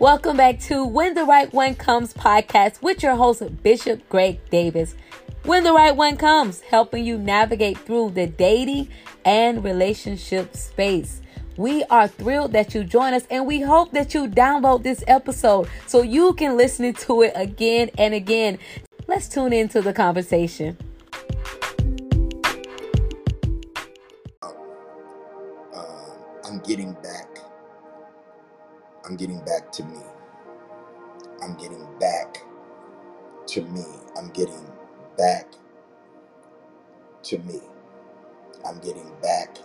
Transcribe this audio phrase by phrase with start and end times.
[0.00, 4.94] Welcome back to When the Right One Comes podcast with your host, Bishop Greg Davis.
[5.44, 8.88] When the Right One Comes, helping you navigate through the dating
[9.26, 11.20] and relationship space.
[11.58, 15.68] We are thrilled that you join us and we hope that you download this episode
[15.86, 18.58] so you can listen to it again and again.
[19.06, 20.78] Let's tune into the conversation.
[24.42, 24.48] Uh,
[26.46, 27.29] I'm getting back.
[29.10, 29.98] I'm getting back to me.
[31.42, 32.44] I'm getting back
[33.48, 33.84] to me.
[34.16, 34.64] I'm getting
[35.18, 35.48] back
[37.24, 37.60] to me.
[38.64, 39.58] I'm getting back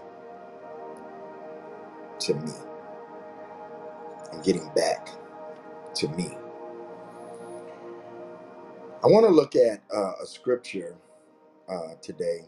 [2.21, 2.53] to me.
[4.33, 5.09] I'm getting back
[5.93, 6.35] to me.
[9.03, 10.95] I want to look at uh, a scripture
[11.69, 12.39] uh, today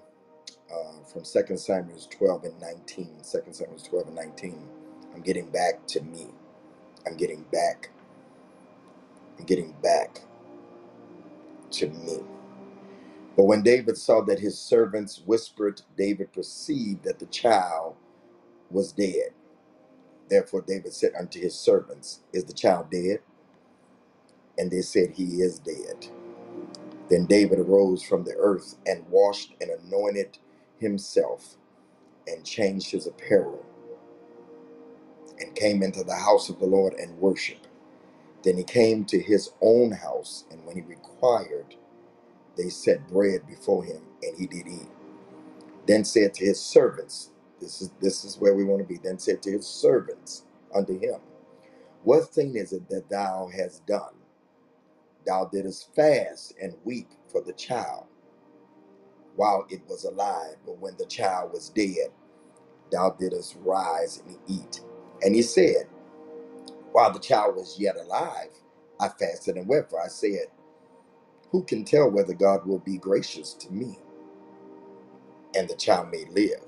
[0.74, 3.18] uh, from 2 Samuel 12 and 19.
[3.18, 4.68] 2 Samuel 12 and 19.
[5.14, 6.30] I'm getting back to me.
[7.08, 7.92] I'm getting back.
[9.40, 10.22] I'm getting back
[11.72, 12.20] to me.
[13.38, 17.96] But when David saw that his servants whispered, David perceived that the child
[18.72, 19.32] was dead.
[20.30, 23.20] Therefore, David said unto his servants, Is the child dead?
[24.58, 26.08] And they said, He is dead.
[27.10, 30.40] Then David arose from the earth and washed and anointed
[30.80, 31.58] himself
[32.28, 33.66] and changed his apparel
[35.40, 37.68] and came into the house of the Lord and worshiped.
[38.44, 41.76] Then he came to his own house, and when he required,
[42.58, 44.90] they set bread before him, and he did eat.
[45.88, 49.00] Then said to his servants, This is this is where we want to be.
[49.04, 50.44] Then said to his servants
[50.76, 51.20] unto him,
[52.04, 54.16] What thing is it that thou hast done?
[55.26, 58.06] Thou didst fast and weep for the child
[59.36, 62.12] while it was alive, but when the child was dead,
[62.92, 64.82] thou didst rise and eat.
[65.24, 65.88] And he said,
[66.92, 68.52] While the child was yet alive,
[69.00, 70.48] I fasted and wept, for I said,
[71.52, 74.00] Who can tell whether God will be gracious to me
[75.56, 76.62] and the child may live?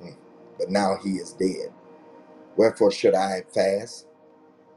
[0.00, 0.10] Hmm.
[0.58, 1.72] But now he is dead.
[2.56, 4.06] Wherefore should I fast?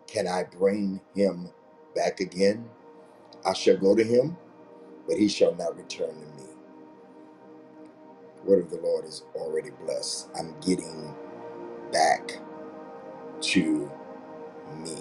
[0.07, 1.51] Can I bring him
[1.95, 2.69] back again?
[3.45, 4.37] I shall go to him,
[5.07, 6.46] but he shall not return to me.
[8.47, 10.29] Word of the Lord is already blessed.
[10.39, 11.15] I'm getting
[11.93, 12.39] back
[13.41, 13.91] to
[14.83, 14.95] me.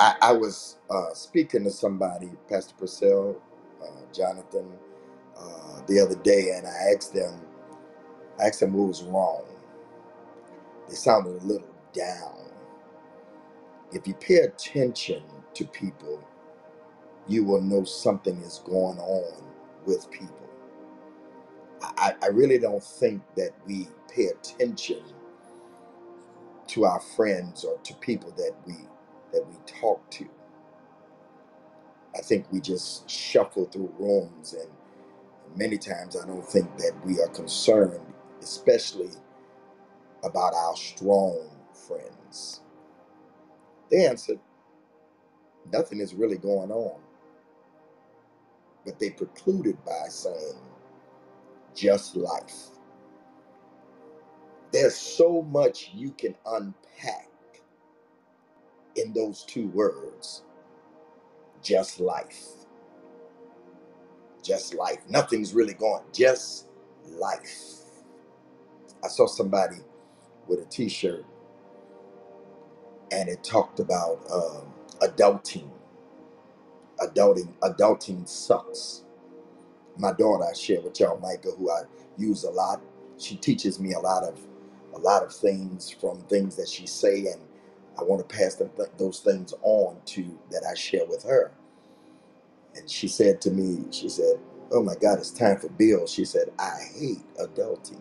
[0.00, 3.40] I, I was uh, speaking to somebody, Pastor Purcell,
[3.82, 4.72] uh, Jonathan,
[5.38, 7.40] uh, the other day, and I asked them,
[8.40, 9.44] I asked them what was wrong.
[10.88, 12.36] They sounded a little down.
[13.92, 15.22] If you pay attention
[15.54, 16.22] to people,
[17.28, 19.44] you will know something is going on
[19.86, 20.41] with people.
[21.82, 25.02] I, I really don't think that we pay attention
[26.68, 28.74] to our friends or to people that we
[29.32, 30.28] that we talk to.
[32.16, 34.70] I think we just shuffle through rooms and
[35.56, 38.00] many times I don't think that we are concerned,
[38.42, 39.10] especially
[40.24, 41.50] about our strong
[41.88, 42.62] friends.
[43.90, 44.40] They answered,
[45.72, 47.00] nothing is really going on.
[48.86, 50.58] But they precluded by saying,
[51.74, 52.68] just life.
[54.72, 57.28] There's so much you can unpack
[58.96, 60.42] in those two words,
[61.62, 62.40] just life.
[64.42, 64.98] Just life.
[65.08, 66.66] Nothing's really going, just
[67.10, 67.76] life.
[69.04, 69.78] I saw somebody
[70.48, 71.24] with a t shirt
[73.12, 74.72] and it talked about um,
[75.02, 75.70] adulting.
[77.00, 79.04] Adulting, adulting sucks.
[79.98, 81.82] My daughter, I share with y'all, Micah, who I
[82.18, 82.82] use a lot.
[83.18, 84.38] She teaches me a lot of
[84.94, 87.40] a lot of things from things that she say, and
[87.98, 88.60] I want to pass
[88.98, 91.52] those things on to that I share with her.
[92.76, 94.40] And she said to me, she said,
[94.72, 98.00] "Oh my God, it's time for Bill." She said, "I hate adulting."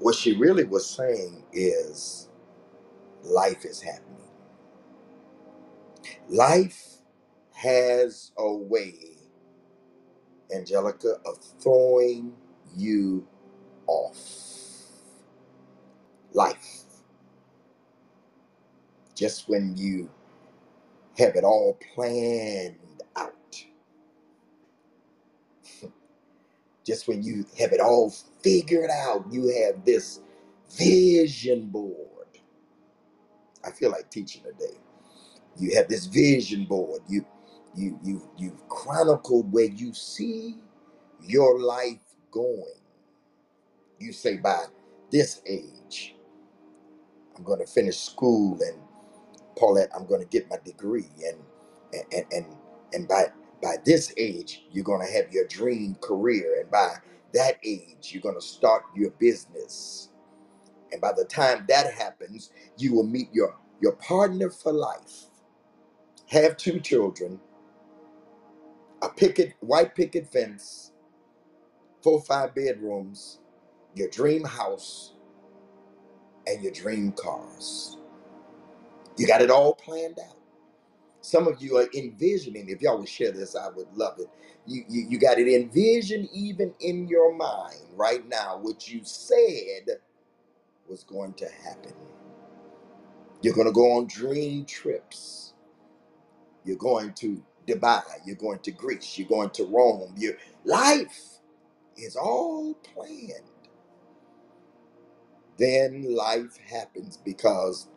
[0.00, 2.28] What she really was saying is,
[3.24, 4.16] life is happening.
[6.28, 6.98] Life
[7.54, 9.17] has a way,
[10.54, 12.34] Angelica, of throwing
[12.76, 13.26] you
[13.86, 14.18] off.
[16.32, 16.82] Life.
[19.14, 20.10] Just when you
[21.18, 22.76] have it all planned
[23.16, 23.64] out,
[26.86, 28.10] just when you have it all
[28.42, 30.20] figured out, you have this
[30.78, 31.96] vision board.
[33.64, 34.78] I feel like teaching today.
[35.58, 37.02] You have this vision board.
[37.08, 37.26] You
[37.78, 40.56] you you you've chronicled where you see
[41.22, 42.00] your life
[42.32, 42.64] going.
[44.00, 44.64] You say by
[45.12, 46.16] this age,
[47.36, 48.78] I'm going to finish school and
[49.58, 51.38] Paulette, I'm going to get my degree and
[52.12, 52.46] and and
[52.94, 53.26] and by
[53.62, 56.60] by this age you're going to have your dream career.
[56.62, 56.96] And by
[57.34, 60.10] that age you're going to start your business.
[60.92, 65.26] And by the time that happens you will meet your your partner for life.
[66.28, 67.40] Have two children
[69.02, 70.92] a picket white picket fence
[72.02, 73.40] four five bedrooms
[73.94, 75.14] your dream house
[76.46, 77.96] and your dream cars
[79.18, 80.34] you got it all planned out
[81.22, 84.28] Some of you are envisioning, if y'all would share this, I would love it.
[84.66, 89.98] You, you, you got it envisioned even in your mind right now, what you said
[90.88, 91.94] was going to happen.
[93.42, 95.54] You're going to go on dream trips.
[96.64, 98.02] You're going to Dubai.
[98.26, 99.18] You're going to Greece.
[99.18, 100.14] You're going to Rome.
[100.18, 100.34] Your
[100.64, 101.40] life
[101.96, 103.44] is all planned.
[105.58, 107.88] Then life happens because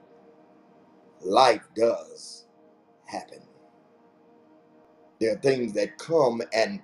[1.21, 2.47] life does
[3.07, 3.41] happen.
[5.19, 6.81] There are things that come and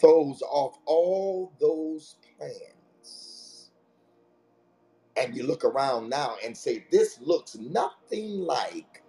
[0.00, 3.70] throws off all those plans.
[5.16, 9.02] And you look around now and say, this looks nothing like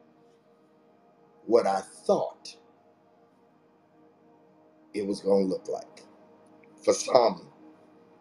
[1.46, 2.56] what I thought
[5.00, 6.04] it was going to look like.
[6.84, 7.48] For some,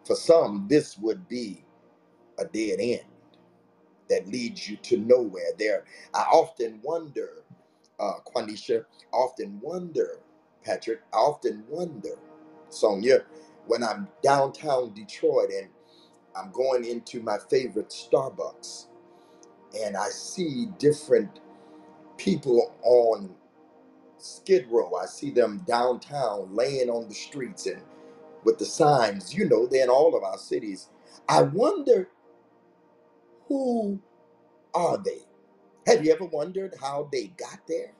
[0.05, 1.63] for some, this would be
[2.39, 3.01] a dead end
[4.09, 5.51] that leads you to nowhere.
[5.59, 7.29] There, I often wonder,
[7.99, 10.19] uh, Quanisha, often wonder,
[10.63, 12.19] Patrick, I often wonder,
[12.69, 13.25] Sonia,
[13.67, 15.69] when I'm downtown Detroit and
[16.35, 18.87] I'm going into my favorite Starbucks
[19.79, 21.41] and I see different
[22.17, 23.35] people on
[24.19, 24.93] Skid Row.
[24.95, 27.81] I see them downtown laying on the streets and
[28.43, 30.89] with the signs, you know, they're in all of our cities.
[31.29, 32.09] I wonder
[33.47, 33.99] who
[34.73, 35.21] are they?
[35.87, 37.93] Have you ever wondered how they got there?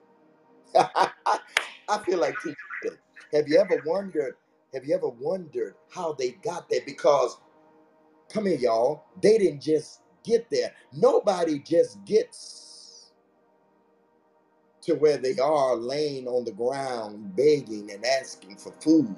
[1.90, 2.98] I feel like teaching.
[3.34, 4.36] Have you ever wondered?
[4.74, 6.81] Have you ever wondered how they got there?
[6.86, 7.38] Because
[8.31, 9.06] come here, y'all.
[9.22, 10.74] They didn't just get there.
[10.94, 12.67] Nobody just gets
[14.88, 19.18] to where they are laying on the ground begging and asking for food.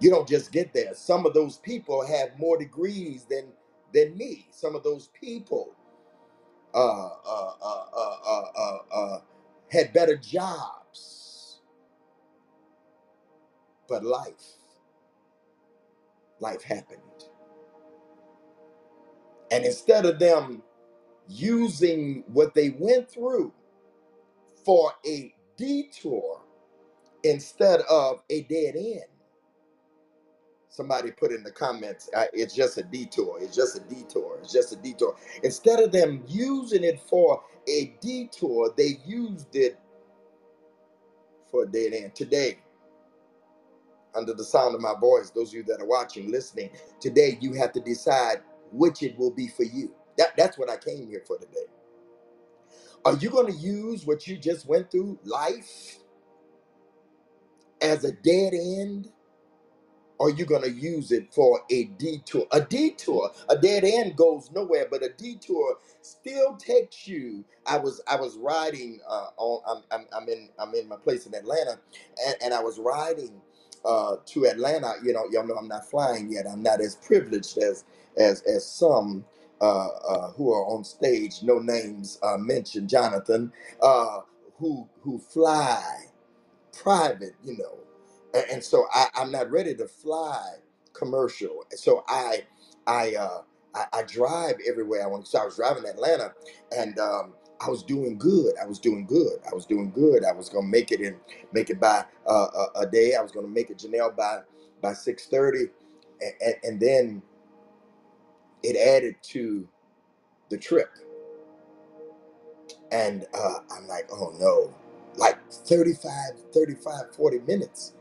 [0.00, 0.94] You don't just get there.
[0.94, 3.46] Some of those people have more degrees than
[3.94, 4.46] than me.
[4.52, 5.74] Some of those people
[6.74, 6.78] uh,
[7.26, 9.20] uh, uh, uh, uh, uh, uh,
[9.70, 11.60] had better jobs,
[13.88, 14.54] but life,
[16.40, 17.00] life happened,
[19.52, 20.62] and instead of them
[21.28, 23.52] using what they went through
[24.66, 26.42] for a detour
[27.24, 29.02] instead of a dead end.
[30.70, 33.38] Somebody put in the comments, it's just a detour.
[33.40, 34.38] It's just a detour.
[34.42, 35.16] It's just a detour.
[35.44, 39.78] Instead of them using it for a detour, they used it
[41.50, 42.14] for a dead end.
[42.14, 42.58] Today,
[44.14, 46.70] under the sound of my voice, those of you that are watching, listening,
[47.00, 48.42] today you have to decide
[48.72, 49.94] which it will be for you.
[50.18, 51.66] That, that's what I came here for today.
[53.06, 55.98] Are you going to use what you just went through, life,
[57.82, 59.08] as a dead end?
[60.18, 62.46] Or are you going to use it for a detour?
[62.52, 67.44] A detour, a dead end goes nowhere, but a detour still takes you.
[67.66, 69.84] I was I was riding uh, on.
[69.92, 71.80] I'm, I'm I'm in I'm in my place in Atlanta,
[72.26, 73.42] and, and I was riding
[73.84, 74.94] uh, to Atlanta.
[75.04, 76.46] You know, y'all know I'm not flying yet.
[76.50, 77.84] I'm not as privileged as
[78.18, 79.26] as as some
[79.60, 81.42] uh, uh, who are on stage.
[81.42, 82.88] No names uh, mentioned.
[82.90, 84.20] Jonathan, uh,
[84.58, 86.06] who who fly
[86.72, 87.78] private, you know.
[88.34, 90.56] And, and so I, I'm not ready to fly
[90.92, 91.64] commercial.
[91.70, 92.44] So I
[92.86, 93.42] I uh
[93.74, 95.26] I, I drive everywhere I want.
[95.28, 96.34] So I was driving Atlanta
[96.76, 98.54] and um I was doing good.
[98.62, 99.40] I was doing good.
[99.50, 100.24] I was doing good.
[100.24, 101.16] I was gonna make it in,
[101.52, 102.46] make it by uh,
[102.76, 103.14] a, a day.
[103.16, 104.40] I was gonna make it Janelle by
[104.80, 105.66] by six thirty,
[106.20, 107.22] and, and, and then
[108.66, 109.68] it added to
[110.50, 110.90] the trip.
[112.92, 114.74] And uh, I'm like, oh no,
[115.16, 116.12] like 35,
[116.54, 117.94] 35, 40 minutes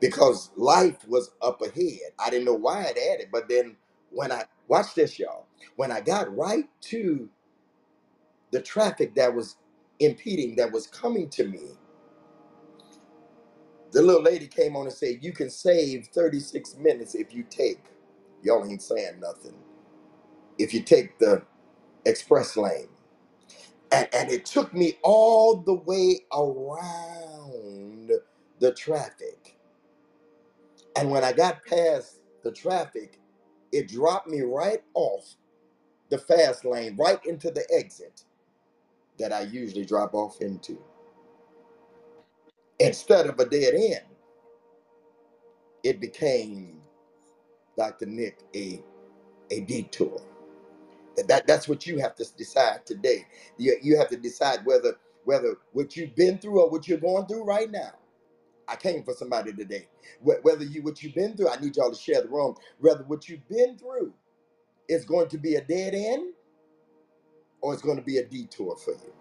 [0.00, 2.12] because life was up ahead.
[2.18, 3.76] I didn't know why it added, but then
[4.10, 7.28] when I watch this, y'all, when I got right to
[8.52, 9.56] the traffic that was
[10.00, 11.60] impeding, that was coming to me,
[13.92, 17.80] the little lady came on and said, You can save 36 minutes if you take,
[18.42, 19.54] y'all ain't saying nothing,
[20.58, 21.42] if you take the
[22.06, 22.88] express lane.
[23.92, 28.12] And, and it took me all the way around
[28.60, 29.58] the traffic.
[30.96, 33.20] And when I got past the traffic,
[33.72, 35.36] it dropped me right off
[36.10, 38.24] the fast lane right into the exit
[39.18, 40.78] that I usually drop off into.
[42.80, 44.06] Instead of a dead end,
[45.84, 46.80] it became,
[47.76, 48.06] Dr.
[48.06, 48.82] Nick, a,
[49.50, 50.22] a detour.
[51.16, 53.26] That, that- that's what you have to decide today.
[53.58, 57.26] You, you have to decide whether whether what you've been through or what you're going
[57.26, 57.92] through right now.
[58.68, 59.88] I came for somebody today.
[60.22, 62.56] Wh- Whether you what you've been through, I need y'all to share the room.
[62.80, 64.14] Whether what you've been through
[64.88, 66.34] is going to be a dead end
[67.62, 69.14] or it's going to be a detour for you.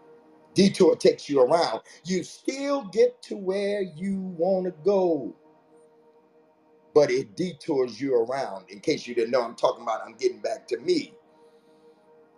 [0.55, 1.81] Detour takes you around.
[2.05, 5.35] You still get to where you want to go,
[6.95, 8.71] but it detours you around.
[8.71, 11.15] In case you didn't know, I'm talking about I'm getting back to me.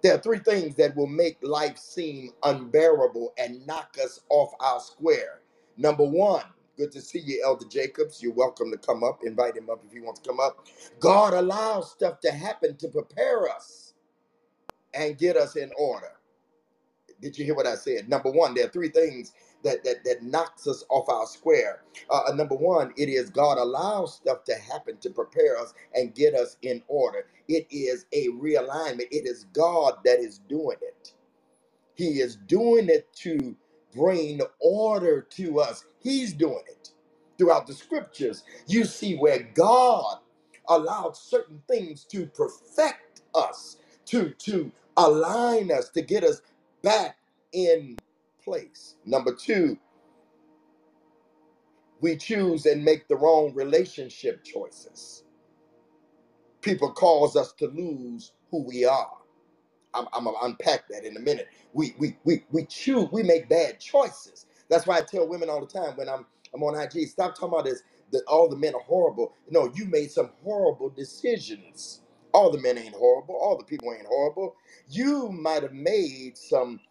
[0.03, 4.79] There are three things that will make life seem unbearable and knock us off our
[4.81, 5.41] square.
[5.77, 6.45] Number one,
[6.77, 8.23] good to see you, Elder Jacobs.
[8.23, 9.21] You're welcome to come up.
[9.25, 10.67] Invite him up if he wants to come up.
[11.01, 13.95] God allows stuff to happen to prepare us
[14.93, 16.11] and get us in order.
[17.21, 18.09] Did you hear what I said?
[18.09, 19.33] Number one, there are three things
[19.63, 21.83] that that, that knocks us off our square.
[22.09, 26.15] Uh, uh, number one, it is God allows stuff to happen to prepare us and
[26.15, 27.27] get us in order.
[27.49, 29.07] It is a realignment.
[29.11, 31.09] It is God that is doing it.
[31.95, 33.55] He is doing it to
[33.95, 35.85] bring order to us.
[35.99, 36.91] He's doing it.
[37.37, 40.19] Throughout the scriptures, you see where God
[40.69, 46.41] allowed certain things to perfect us, to, to align us, to get us
[46.83, 47.17] back
[47.53, 47.97] in
[48.47, 48.95] place.
[49.05, 49.77] Number two,
[52.01, 55.23] we choose and make the wrong relationship choices.
[56.61, 59.11] People cause us to lose who we are.
[59.95, 61.49] I'm, I'm gonna unpack that in a minute.
[61.73, 63.09] We we we we choose.
[63.13, 64.47] We make bad choices.
[64.69, 67.09] That's why I tell women all the time when I'm I'm on IG.
[67.09, 67.83] Stop talking about this.
[68.13, 69.33] That all the men are horrible.
[69.51, 72.01] No, you made some horrible decisions.
[72.33, 73.35] All the men ain't horrible.
[73.37, 74.57] All the people ain't horrible.
[74.89, 76.81] You might have made some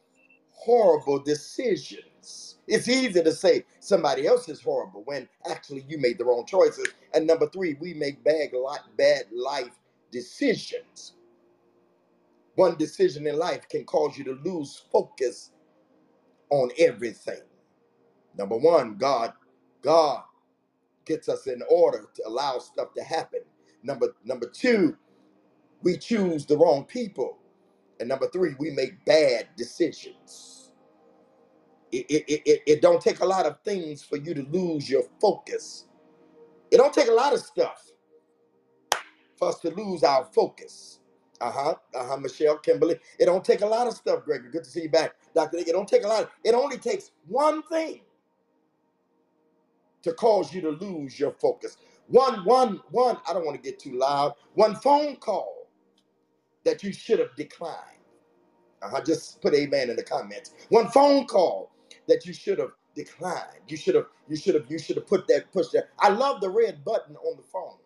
[0.67, 2.59] horrible decisions.
[2.69, 6.89] It's easy to say somebody else is horrible when actually you made the wrong choices.
[7.15, 8.51] And number three, we make bad
[8.99, 9.73] bad life
[10.13, 11.13] decisions
[12.57, 15.53] one decision in life can cause you to lose focus
[16.51, 17.43] on everything.
[18.37, 19.35] Number one, God,
[19.83, 20.23] God
[21.07, 23.41] gets us in order to allow stuff to happen.
[23.83, 24.97] Number number two,
[25.83, 27.39] we choose the wrong people.
[28.01, 30.56] And number three, we make bad decisions.
[31.93, 35.05] It, it, it, it don't take a lot of things for you to lose your
[35.21, 35.87] focus.
[36.71, 37.85] It don't take a lot of stuff
[39.39, 41.01] for us to lose our focus.
[41.41, 41.75] Uh huh.
[41.95, 42.17] Uh huh.
[42.19, 42.97] Michelle, Kimberly.
[43.19, 44.51] It don't take a lot of stuff, Gregory.
[44.53, 45.15] Good to see you back.
[45.55, 45.69] Nick.
[45.69, 46.31] It don't take a lot.
[46.45, 48.03] It only takes one thing
[50.03, 51.79] to cause you to lose your focus.
[52.09, 53.19] One, one, one.
[53.29, 54.35] I don't want to get too loud.
[54.55, 55.69] One phone call
[56.65, 57.77] that you should have declined.
[58.83, 59.03] Uh huh.
[59.05, 60.53] Just put amen in the comments.
[60.71, 61.73] One phone call
[62.09, 63.63] that you should have declined.
[63.69, 64.07] You should have.
[64.29, 64.67] You should have.
[64.71, 65.53] You should have put that.
[65.53, 65.91] Push that.
[66.01, 67.79] I love the red button on the phone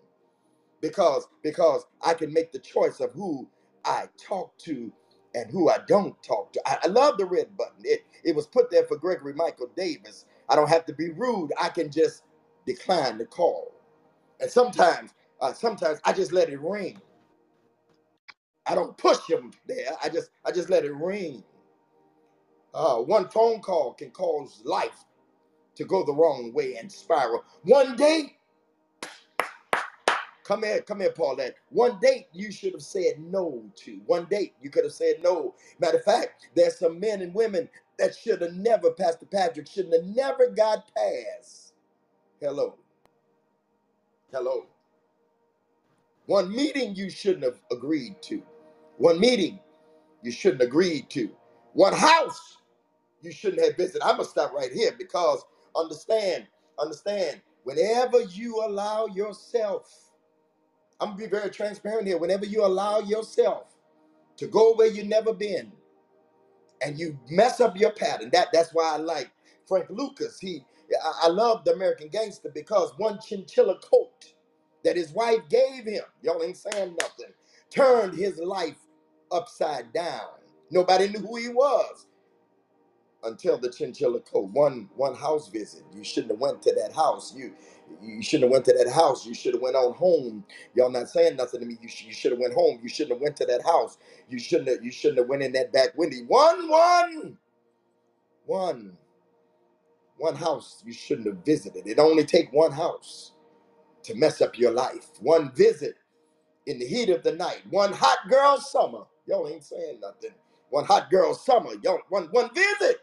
[0.82, 3.48] because because I can make the choice of who
[3.86, 4.92] I talk to
[5.34, 6.62] and who I don't talk to.
[6.66, 7.82] I, I love the red button.
[7.84, 10.26] It it was put there for Gregory Michael Davis.
[10.50, 11.52] I don't have to be rude.
[11.60, 12.24] I can just
[12.66, 13.72] decline the call.
[14.40, 17.00] And sometimes uh, sometimes I just let it ring.
[18.66, 19.92] I don't push him there.
[20.02, 21.44] I just I just let it ring.
[22.74, 25.04] Uh, one phone call can cause life
[25.76, 27.44] to go the wrong way and spiral.
[27.64, 28.32] One day
[30.44, 31.56] Come here, come here, Paulette.
[31.70, 34.00] One date you should have said no to.
[34.06, 35.54] One date you could have said no.
[35.78, 39.94] Matter of fact, there's some men and women that should have never, Pastor Patrick, shouldn't
[39.94, 41.74] have never got past.
[42.40, 42.76] Hello,
[44.32, 44.66] hello.
[46.26, 48.42] One meeting you shouldn't have agreed to.
[48.98, 49.60] One meeting
[50.22, 51.30] you shouldn't have agreed to.
[51.74, 52.58] One house
[53.22, 54.02] you shouldn't have visited.
[54.02, 55.44] I'm gonna stop right here because
[55.76, 56.46] understand,
[56.78, 57.42] understand.
[57.64, 60.04] Whenever you allow yourself
[61.00, 62.18] I'm gonna be very transparent here.
[62.18, 63.76] Whenever you allow yourself
[64.38, 65.72] to go where you've never been
[66.82, 69.30] and you mess up your pattern, that that's why I like
[69.68, 70.40] Frank Lucas.
[70.40, 70.64] He
[71.04, 74.34] I, I love the American Gangster because one chinchilla coat
[74.84, 77.32] that his wife gave him, y'all ain't saying nothing,
[77.70, 78.78] turned his life
[79.32, 80.28] upside down.
[80.70, 82.06] Nobody knew who he was
[83.24, 84.50] until the chinchilla coat.
[84.52, 85.84] One one house visit.
[85.94, 87.34] You shouldn't have went to that house.
[87.36, 87.52] You
[88.02, 89.26] you shouldn't have went to that house.
[89.26, 90.44] You should have went on home.
[90.76, 91.78] Y'all not saying nothing to me.
[91.82, 92.80] You, sh- you should have went home.
[92.82, 93.98] You shouldn't have went to that house.
[94.28, 96.18] You shouldn't have, you shouldn't have went in that back window.
[96.28, 97.38] One one
[98.46, 98.92] one
[100.18, 101.86] one house you shouldn't have visited.
[101.86, 103.32] It only take one house
[104.04, 105.08] to mess up your life.
[105.20, 105.96] One visit
[106.66, 107.62] in the heat of the night.
[107.70, 109.02] One hot girl summer.
[109.26, 110.32] Y'all ain't saying nothing.
[110.70, 111.70] One hot girl summer.
[111.82, 112.98] Y'all one one visit.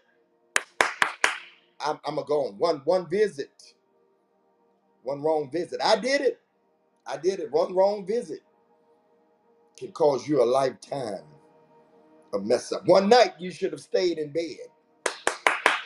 [1.85, 3.51] I'm, I'm gonna go on one one visit.
[5.03, 5.81] One wrong visit.
[5.83, 6.41] I did it.
[7.07, 7.51] I did it.
[7.51, 8.41] One wrong visit
[9.77, 11.23] can cause you a lifetime
[12.33, 12.85] of mess up.
[12.87, 14.67] One night you should have stayed in bed.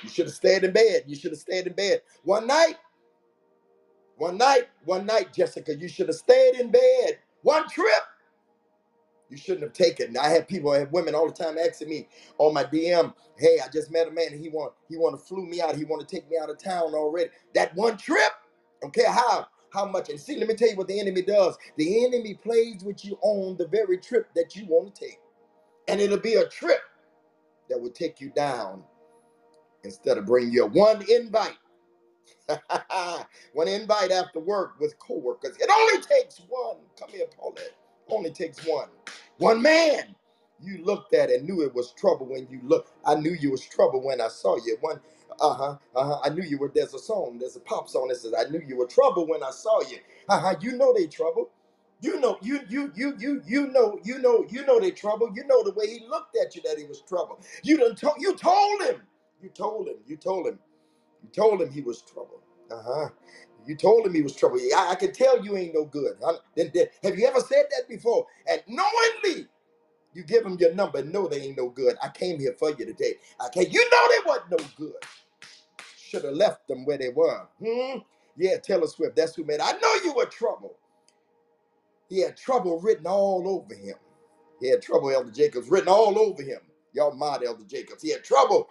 [0.03, 1.03] You should have stayed in bed.
[1.07, 2.01] You should have stayed in bed.
[2.23, 2.77] One night,
[4.17, 7.19] one night, one night, Jessica, you should have stayed in bed.
[7.43, 8.03] One trip
[9.31, 10.17] you shouldn't have taken.
[10.17, 12.09] I had people, I had women all the time asking me
[12.39, 14.37] on my DM, "Hey, I just met a man.
[14.39, 15.77] He want he want to flew me out.
[15.77, 17.31] He want to take me out of town already.
[17.55, 18.33] That one trip,
[18.93, 20.09] care how how much.
[20.09, 21.57] And see, let me tell you what the enemy does.
[21.77, 25.19] The enemy plays with you on the very trip that you want to take,
[25.87, 26.81] and it'll be a trip
[27.69, 28.83] that will take you down
[29.83, 31.57] instead of bring you one invite.
[33.53, 35.57] one invite after work with coworkers.
[35.59, 36.77] It only takes one.
[36.99, 37.75] Come here, Paulette.
[38.09, 38.89] Only takes one.
[39.41, 40.15] One man.
[40.61, 42.91] You looked at and knew it was trouble when you looked.
[43.05, 44.77] I knew you was trouble when I saw you.
[44.81, 44.99] One,
[45.41, 46.19] uh huh, uh huh.
[46.25, 46.71] I knew you were.
[46.75, 47.39] There's a song.
[47.39, 49.99] There's a pop song that says, "I knew you were trouble when I saw you."
[50.29, 50.55] Uh huh.
[50.61, 51.51] You know they trouble.
[52.01, 55.31] You know, you you you you you know, you know, you know they trouble.
[55.35, 57.39] You know the way he looked at you that he was trouble.
[57.63, 59.03] You done told you told him.
[59.43, 59.97] You told him.
[60.07, 60.59] You told him.
[61.23, 62.41] You told him he was trouble.
[62.71, 63.09] Uh huh.
[63.67, 64.59] You told him he was trouble.
[64.75, 66.17] I, I can tell you ain't no good.
[66.23, 66.35] Huh?
[66.55, 68.27] Then, then, have you ever said that before?
[68.49, 69.47] And knowingly,
[70.13, 71.03] you give them your number.
[71.03, 71.95] No, they ain't no good.
[72.03, 73.15] I came here for you today.
[73.47, 74.95] Okay, you know they wasn't no good.
[75.97, 77.47] Should have left them where they were.
[77.63, 77.99] Hmm?
[78.37, 79.15] Yeah, Taylor Swift.
[79.17, 79.55] That's who made.
[79.55, 79.61] it.
[79.63, 80.77] I know you were trouble.
[82.09, 83.95] He had trouble written all over him.
[84.61, 86.59] He had trouble, Elder Jacobs, written all over him.
[86.93, 88.03] Y'all mod Elder Jacobs.
[88.03, 88.69] He had trouble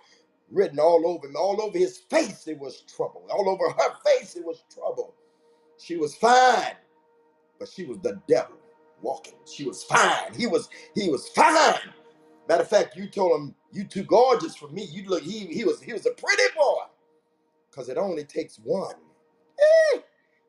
[0.51, 2.47] written all over him, all over his face.
[2.49, 3.27] It was trouble.
[3.31, 5.15] All over her face, it was trouble.
[5.79, 6.77] She was fine,
[7.59, 8.57] but she was the devil
[9.03, 9.35] walking.
[9.47, 10.35] She was fine.
[10.37, 11.93] He was he was fine.
[12.49, 14.85] Matter of fact, you told him you too gorgeous for me.
[14.85, 16.85] You look he he was he was a pretty boy.
[17.73, 18.97] Cause it only takes one
[19.95, 20.01] eh,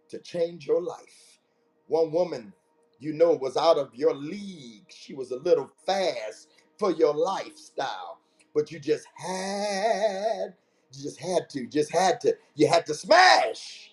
[0.09, 1.39] to change your life.
[1.87, 2.53] One woman
[2.99, 4.85] you know was out of your league.
[4.89, 8.20] She was a little fast for your lifestyle,
[8.55, 10.53] but you just had
[10.93, 13.91] you just had to just had to you had to smash,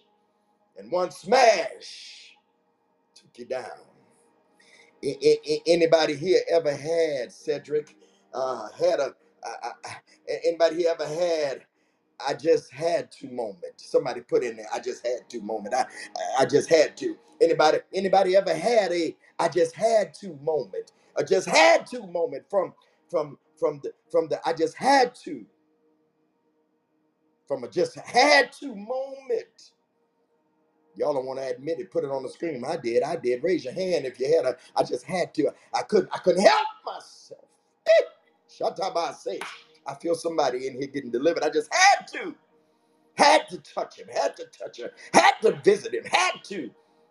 [0.79, 2.35] and one smash
[3.14, 3.66] took you down.
[5.66, 7.97] Anybody here ever had Cedric?
[8.35, 9.75] Uh, had a, a, a,
[10.29, 11.62] a- anybody here ever had?
[12.27, 13.75] I just had to moment.
[13.77, 14.66] Somebody put in there.
[14.73, 15.75] I just had to moment.
[15.75, 17.16] I I I just had to.
[17.42, 20.92] Anybody anybody ever had a I just had to moment?
[21.18, 22.75] I just had to moment from
[23.11, 25.44] from from the from the I just had to
[27.49, 29.73] from a just had to moment.
[30.97, 31.90] Y'all don't want to admit it.
[31.90, 32.64] Put it on the screen.
[32.66, 33.03] I did.
[33.03, 33.42] I did.
[33.44, 34.57] Raise your hand if you had a.
[34.77, 35.51] I just had to.
[35.75, 36.11] I couldn't.
[36.12, 37.44] I couldn't help myself.
[37.87, 38.05] Eh,
[38.49, 38.97] Shut up!
[38.97, 39.40] I say.
[39.87, 41.44] I feel somebody in here getting delivered.
[41.44, 42.35] I just had to.
[43.16, 44.09] Had to touch him.
[44.12, 44.92] Had to touch her.
[45.14, 46.05] Had to visit him.
[46.05, 46.71] Had to.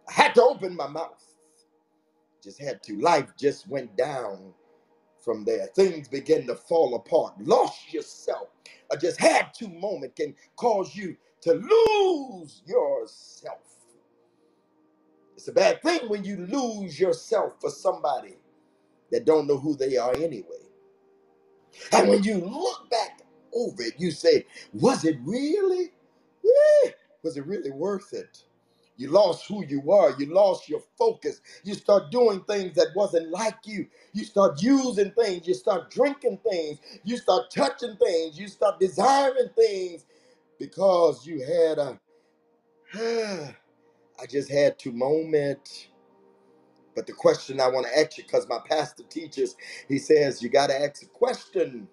[0.10, 1.24] I had to open my mouth.
[2.44, 3.00] Just had to.
[3.00, 4.54] Life just went down
[5.28, 5.68] from there.
[5.76, 7.36] Things begin to fall apart.
[7.42, 8.50] Lost yourself.
[8.92, 13.60] I just had to moment can cause you to lose yourself.
[15.36, 18.36] It's a bad thing when you lose yourself for somebody
[19.12, 20.66] that don't know who they are anyway.
[21.94, 23.22] And when you look back
[23.54, 25.94] over it, you say, was it really?
[26.46, 26.92] Eh,
[27.24, 28.46] Was it really worth it?
[28.98, 30.16] You lost who you were.
[30.20, 31.42] You lost your focus.
[31.64, 33.88] You start doing things that wasn't like you.
[34.14, 35.48] You start using things.
[35.48, 36.80] You start drinking things.
[37.06, 38.40] You start touching things.
[38.40, 40.06] You start desiring things
[40.60, 42.00] because you had a,
[44.22, 45.90] I just had to moment.
[46.96, 49.56] But the question I want to ask you, because my pastor teaches,
[49.90, 51.88] he says you got to ask a question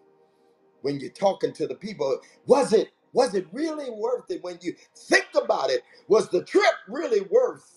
[0.83, 2.21] when you're talking to the people.
[2.47, 4.44] Was it was it really worth it?
[4.44, 7.70] When you think about it, was the trip really worth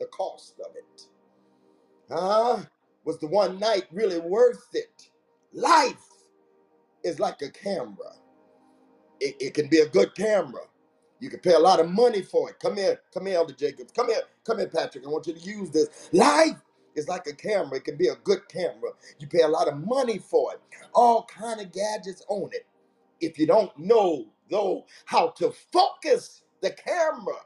[0.00, 1.02] the cost of it?
[2.10, 2.58] Huh?
[3.04, 5.08] Was the one night really worth it?
[5.52, 6.04] Life
[7.04, 8.14] is like a camera.
[9.20, 10.62] It, it can be a good camera.
[11.20, 12.58] You can pay a lot of money for it.
[12.60, 13.92] Come here, come here, Elder Jacobs.
[13.92, 15.06] Come here, come here, Patrick.
[15.06, 16.10] I want you to use this.
[16.12, 16.60] Life
[16.96, 17.76] is like a camera.
[17.76, 18.90] It can be a good camera.
[19.18, 20.60] You pay a lot of money for it.
[20.94, 22.66] All kind of gadgets on it.
[23.20, 27.36] If you don't know though how to focus the camera,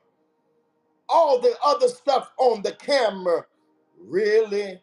[1.08, 3.44] all the other stuff on the camera
[4.00, 4.80] really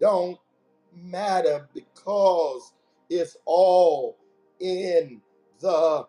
[0.00, 0.38] don't
[0.94, 2.72] matter because
[3.08, 4.18] it's all
[4.60, 5.20] in
[5.60, 6.06] the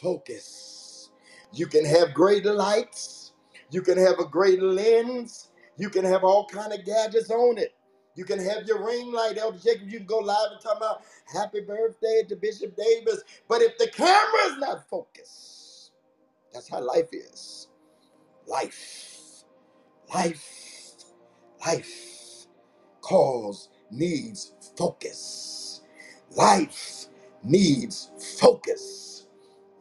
[0.00, 1.10] focus.
[1.52, 3.32] You can have great lights,
[3.70, 7.74] you can have a great lens, you can have all kind of gadgets on it.
[8.16, 9.88] You can have your ring light, Elder Jacob.
[9.88, 13.22] You can go live and talk about happy birthday to Bishop Davis.
[13.48, 15.92] But if the camera is not focused,
[16.52, 17.68] that's how life is.
[18.46, 19.44] Life,
[20.14, 21.04] life,
[21.66, 22.46] life
[23.02, 25.82] calls needs focus.
[26.36, 27.06] Life
[27.44, 29.26] needs focus.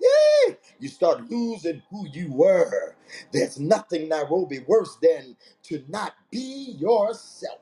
[0.02, 2.96] Yeah, you start losing who you were.
[3.34, 7.60] There's nothing, Nairobi, worse than to not be yourself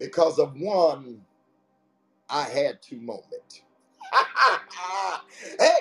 [0.00, 1.22] because of one
[2.30, 3.62] I had to moment.
[5.60, 5.78] hey,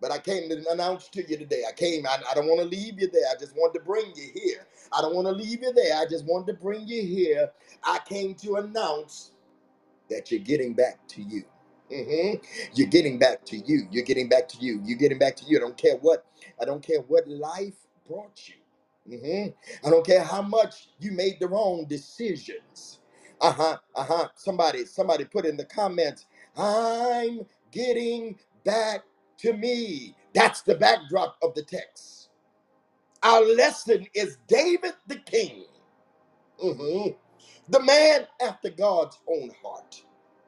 [0.00, 1.64] but I came to announce to you today.
[1.68, 3.24] I came, I, I don't want to leave you there.
[3.30, 4.66] I just wanted to bring you here.
[4.92, 5.96] I don't want to leave you there.
[5.96, 7.50] I just wanted to bring you here.
[7.84, 9.32] I came to announce
[10.10, 11.44] that you're getting back to you.
[11.90, 12.36] hmm
[12.74, 13.88] You're getting back to you.
[13.90, 14.80] You're getting back to you.
[14.84, 15.58] You're getting back to you.
[15.58, 16.26] I don't care what.
[16.60, 17.74] I don't care what life
[18.08, 19.18] brought you.
[19.18, 19.48] hmm
[19.86, 23.00] I don't care how much you made the wrong decisions.
[23.42, 23.78] Uh huh.
[23.96, 24.28] Uh huh.
[24.36, 26.26] Somebody, somebody put in the comments.
[26.56, 29.02] I'm getting back
[29.40, 30.16] to me.
[30.34, 32.30] That's the backdrop of the text.
[33.22, 35.66] Our lesson is David the king.
[36.62, 37.16] Mhm.
[37.68, 40.02] The man after God's own heart.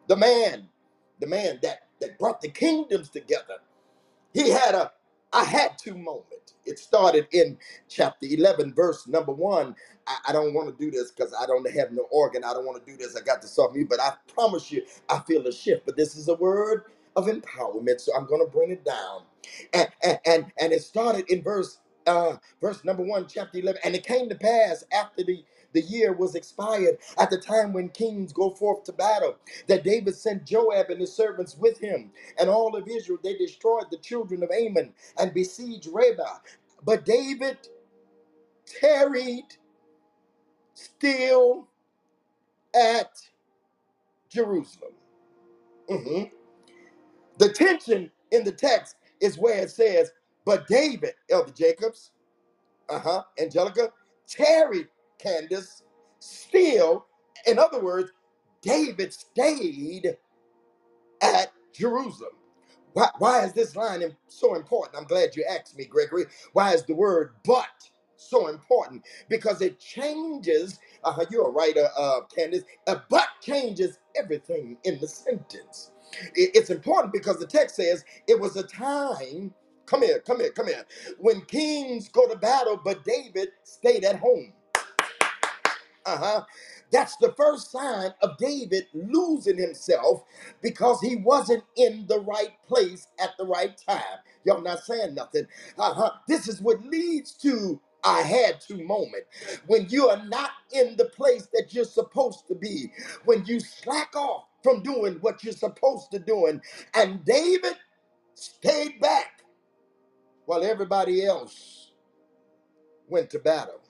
[0.08, 0.68] The man,
[1.20, 3.58] the man that, that brought the kingdoms together.
[4.34, 4.92] He had a
[5.32, 6.43] I had to moment.
[6.66, 9.76] It started in chapter 11, verse number one.
[10.06, 12.44] I, I don't want to do this because I don't have no organ.
[12.44, 13.16] I don't want to do this.
[13.16, 15.86] I got to solve me, but I promise you, I feel a shift.
[15.86, 16.84] But this is a word
[17.16, 19.22] of empowerment, so I'm going to bring it down.
[19.74, 23.80] And and and, and it started in verse uh verse number one, chapter 11.
[23.84, 25.44] And it came to pass after the
[25.74, 29.36] the year was expired at the time when kings go forth to battle
[29.68, 33.18] that David sent Joab and his servants with him and all of Israel.
[33.24, 36.38] They destroyed the children of Ammon and besieged Rabbah.
[36.84, 37.58] But David
[38.80, 39.56] tarried
[40.74, 41.68] still
[42.74, 43.12] at
[44.30, 44.94] Jerusalem.
[45.90, 46.32] Mhm.
[47.38, 50.12] The tension in the text is where it says,
[50.46, 52.12] But David, Elder Jacobs,
[52.88, 53.92] uh huh, Angelica,
[54.28, 54.88] tarried,
[55.24, 55.84] Candace,
[56.20, 57.06] still.
[57.46, 58.12] In other words,
[58.62, 60.16] David stayed
[61.22, 62.32] at Jerusalem.
[62.94, 64.98] Why, why is this line so important?
[64.98, 66.26] I'm glad you asked me, Gregory.
[66.54, 67.68] Why is the word but
[68.16, 69.04] so important?
[69.30, 75.08] Because it changes, uh, you're a writer, uh, Candace, a but changes everything in the
[75.08, 75.92] sentence.
[76.34, 79.54] It- it's important because the text says it was a time,
[79.86, 80.86] come here, come here, come here,
[81.20, 84.54] when kings go to battle, but David stayed at home.
[86.06, 86.44] Uh-huh.
[86.92, 90.24] That's the first sign of David losing himself
[90.62, 94.20] because he wasn't in the right place at the right time.
[94.44, 95.46] Y'all not saying nothing.
[95.78, 96.10] Uh-huh.
[96.28, 99.24] This is what leads to I had to moment.
[99.66, 102.92] When you are not in the place that you're supposed to be,
[103.26, 106.60] when you slack off from doing what you're supposed to doing.
[106.94, 107.76] And David
[108.34, 109.42] stayed back
[110.46, 111.92] while everybody else
[113.08, 113.80] went to battle.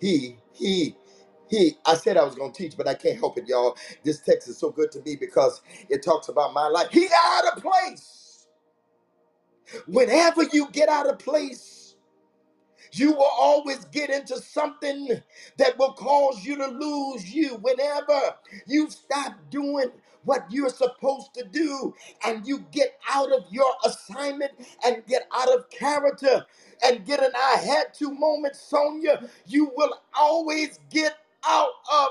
[0.00, 0.96] He, he,
[1.48, 1.76] he.
[1.86, 3.76] I said I was going to teach, but I can't help it, y'all.
[4.04, 6.88] This text is so good to me because it talks about my life.
[6.92, 8.46] He out of place.
[9.88, 11.96] Whenever you get out of place,
[12.92, 15.08] you will always get into something
[15.58, 17.56] that will cause you to lose you.
[17.56, 19.90] Whenever you stop doing
[20.26, 21.94] what you're supposed to do
[22.26, 24.52] and you get out of your assignment
[24.86, 26.46] and get out of character
[26.84, 32.08] and get an I had to moment, Sonia, you will always get out of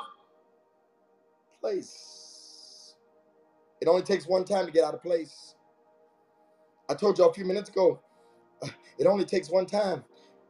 [1.62, 2.95] place.
[3.82, 5.56] It only takes one time to get out of place.
[6.89, 7.99] I told you a few minutes ago,
[8.99, 10.04] it only takes one time.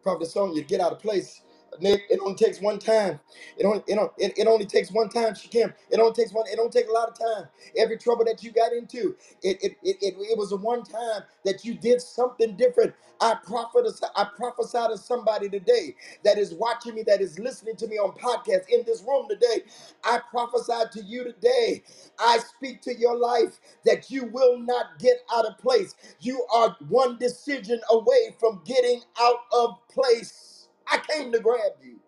[0.04, 1.42] Prophet Sonya to get out of place.
[1.82, 3.20] Nick, it only takes one time.
[3.58, 5.74] It only it, don't- it, it only takes one time, Shakim.
[5.92, 7.48] It only takes one, it don't take a lot of time.
[7.78, 11.24] Every trouble that you got into, it it, it, it, it was a one time
[11.46, 12.94] that you did something different.
[13.22, 17.88] I prophesy, I prophesy to somebody today that is watching me, that is listening to
[17.88, 19.64] me on podcast in this room today.
[20.04, 21.84] I prophesy to you today.
[22.20, 25.96] I speak to your life that you will not get out of place.
[26.22, 30.55] You are one decision away from getting out of place.
[30.92, 32.00] I came to grab you.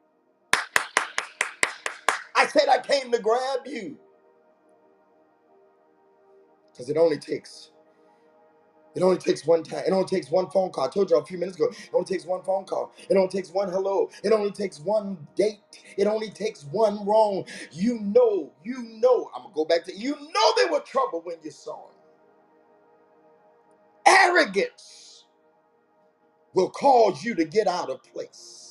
[2.35, 3.97] I said I came to grab you
[6.71, 7.71] because it only takes
[8.95, 9.83] it only takes one time.
[9.87, 10.85] It only takes one phone call.
[10.85, 11.67] I told you a few minutes ago.
[11.69, 12.93] It only takes one phone call.
[13.09, 14.09] It only takes one hello.
[14.23, 15.59] It only takes one date.
[15.97, 17.45] It only takes one wrong.
[17.71, 19.29] You know, you know.
[19.35, 21.97] I'm gonna go back to you know they were trouble when you saw them.
[24.07, 25.25] Arrogance
[26.53, 28.66] will cause you to get out of place.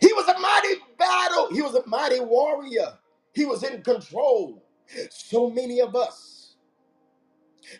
[0.00, 2.98] He was a mighty battle he was a mighty warrior.
[3.34, 4.64] He was in control.
[5.10, 6.56] So many of us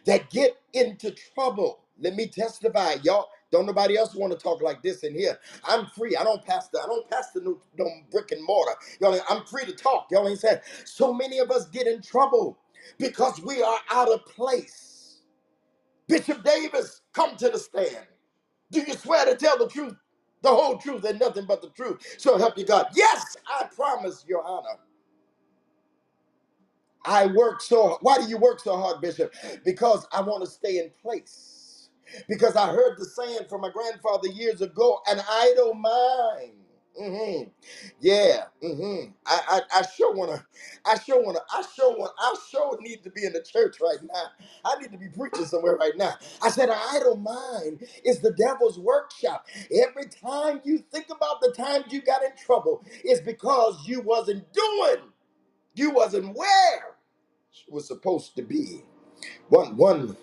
[0.06, 1.80] that get into trouble.
[2.00, 3.28] Let me testify, y'all.
[3.52, 5.38] Don't nobody else want to talk like this in here.
[5.64, 6.16] I'm free.
[6.16, 6.78] I don't pastor.
[6.82, 8.74] I don't pastor no, no brick and mortar.
[9.00, 10.08] Y'all, I'm free to talk.
[10.10, 10.60] Y'all ain't saying.
[10.86, 12.58] So many of us get in trouble
[12.98, 15.20] because we are out of place.
[16.08, 18.06] Bishop Davis, come to the stand.
[18.72, 19.94] Do you swear to tell the truth,
[20.46, 22.16] the whole truth, and nothing but the truth?
[22.18, 22.88] So help you God.
[22.96, 24.78] Yes, I promise, Your Honor.
[27.04, 29.34] I work so why do you work so hard, Bishop?
[29.64, 31.90] Because I want to stay in place.
[32.28, 36.65] Because I heard the saying from my grandfather years ago, an idle mind.
[36.98, 37.44] Hmm
[38.00, 38.44] Yeah.
[38.62, 40.44] hmm I, I I sure wanna,
[40.86, 43.98] I sure wanna, I sure want, I sure need to be in the church right
[44.02, 44.24] now.
[44.64, 46.14] I need to be preaching somewhere right now.
[46.42, 49.46] I said, an idle mind is the devil's workshop.
[49.72, 54.52] Every time you think about the times you got in trouble, it's because you wasn't
[54.52, 55.04] doing,
[55.74, 56.96] you wasn't where
[57.66, 58.82] you was supposed to be.
[59.50, 60.16] One one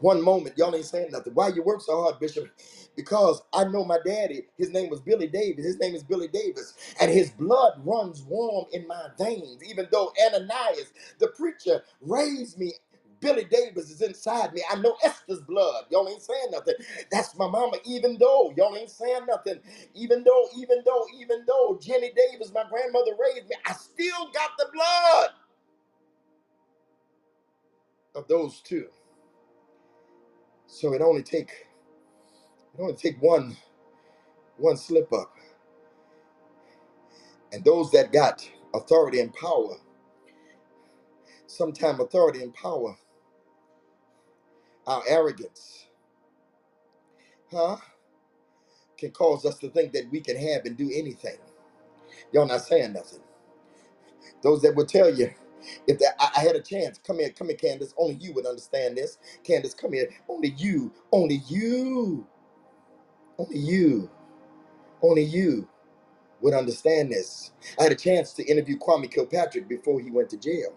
[0.00, 1.34] one moment, y'all ain't saying nothing.
[1.34, 2.48] Why you work so hard, Bishop?
[2.96, 5.64] Because I know my daddy, his name was Billy Davis.
[5.64, 6.74] His name is Billy Davis.
[7.00, 9.62] And his blood runs warm in my veins.
[9.68, 12.72] Even though Ananias, the preacher, raised me.
[13.20, 14.62] Billy Davis is inside me.
[14.70, 15.86] I know Esther's blood.
[15.90, 16.74] Y'all ain't saying nothing.
[17.10, 17.78] That's my mama.
[17.84, 19.60] Even though y'all ain't saying nothing.
[19.94, 24.50] Even though, even though, even though Jenny Davis, my grandmother raised me, I still got
[24.58, 25.30] the blood
[28.16, 28.88] of those two.
[30.66, 31.66] So it only take
[32.74, 33.56] it only take one
[34.58, 35.34] one slip up.
[37.52, 39.76] And those that got authority and power,
[41.46, 42.96] sometime authority and power,
[44.86, 45.86] our arrogance,
[47.50, 47.76] huh,
[48.98, 51.38] can cause us to think that we can have and do anything.
[52.32, 53.20] Y'all not saying nothing.
[54.42, 55.30] Those that would tell you,
[55.86, 57.94] if I, I had a chance, come here, come here, Candace.
[57.98, 59.18] Only you would understand this.
[59.44, 60.08] Candace, come here.
[60.28, 62.26] Only you, only you,
[63.38, 64.10] only you,
[65.02, 65.68] only you
[66.42, 67.52] would understand this.
[67.78, 70.74] I had a chance to interview Kwame Kilpatrick before he went to jail.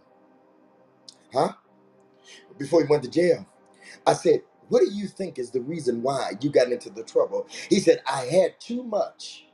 [1.33, 1.53] Huh?
[2.57, 3.45] Before he went to jail.
[4.07, 7.47] I said, What do you think is the reason why you got into the trouble?
[7.69, 9.45] He said, I had too much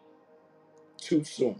[0.98, 1.60] too soon.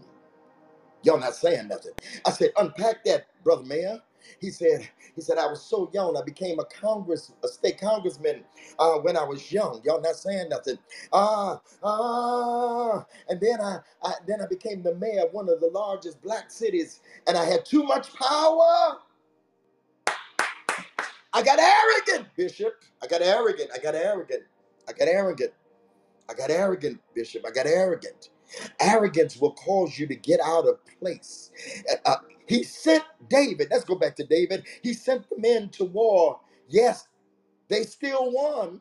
[1.04, 1.92] Y'all not saying nothing.
[2.26, 4.00] I said, unpack that, brother mayor.
[4.40, 6.16] He said, he said, I was so young.
[6.16, 8.44] I became a Congress, a state congressman
[8.78, 9.80] uh, when I was young.
[9.84, 10.78] Y'all not saying nothing.
[11.12, 13.06] Ah, ah.
[13.28, 16.50] And then I, I then I became the mayor of one of the largest black
[16.50, 18.98] cities, and I had too much power.
[21.32, 22.74] I got arrogant, Bishop.
[23.02, 23.70] I got arrogant.
[23.74, 24.44] I got arrogant.
[24.88, 25.52] I got arrogant.
[26.28, 27.44] I got arrogant, Bishop.
[27.46, 28.30] I got arrogant.
[28.80, 31.50] Arrogance will cause you to get out of place.
[32.06, 32.16] Uh,
[32.48, 33.68] he sent David.
[33.70, 34.66] Let's go back to David.
[34.82, 36.40] He sent the men to war.
[36.68, 37.08] Yes,
[37.68, 38.80] they still won.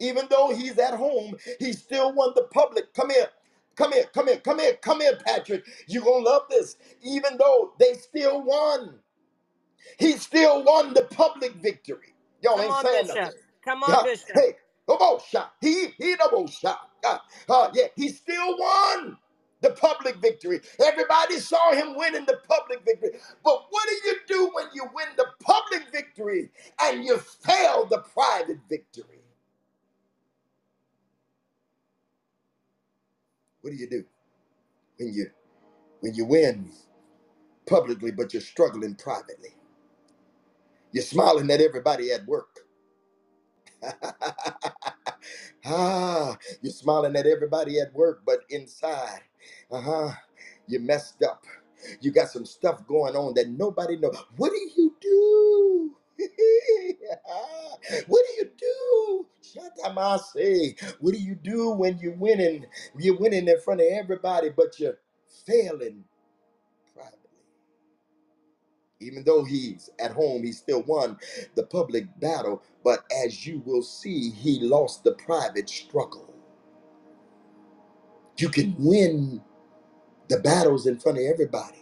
[0.00, 2.94] Even though he's at home, he still won the public.
[2.94, 3.28] Come here.
[3.76, 5.64] Come here, come here, come here, come here, Patrick.
[5.88, 6.76] You're going to love this.
[7.02, 8.96] Even though they still won.
[9.98, 12.14] He still won the public victory.
[12.42, 13.08] Y'all Come ain't on, saying Bishop.
[13.08, 13.34] nothing.
[13.64, 14.36] Come on, Yeah, Bishop.
[14.36, 14.54] hey,
[14.88, 15.54] double shot.
[15.60, 16.90] He he double shot.
[17.04, 19.18] Uh, uh, yeah, he still won
[19.62, 20.60] the public victory.
[20.84, 23.20] Everybody saw him winning the public victory.
[23.44, 26.50] But what do you do when you win the public victory
[26.82, 29.20] and you fail the private victory?
[33.62, 34.04] What do you do
[34.98, 35.26] when you
[36.00, 36.72] when you win
[37.66, 39.50] publicly but you're struggling privately?
[40.92, 42.60] You're smiling at everybody at work.
[45.66, 49.22] ah, you're smiling at everybody at work, but inside,
[49.72, 50.12] uh-huh,
[50.66, 51.44] you messed up.
[52.00, 54.16] You got some stuff going on that nobody knows.
[54.36, 55.96] What do you do?
[58.08, 59.26] what do you do?
[59.42, 60.96] Shatamase.
[61.00, 62.66] What do you do when you're winning?
[62.98, 64.98] You're winning in front of everybody, but you're
[65.46, 66.04] failing
[66.94, 67.18] privately.
[69.00, 71.18] Even though he's at home, he still won
[71.56, 72.62] the public battle.
[72.84, 76.34] But as you will see, he lost the private struggle.
[78.38, 79.42] You can win
[80.28, 81.78] the battles in front of everybody,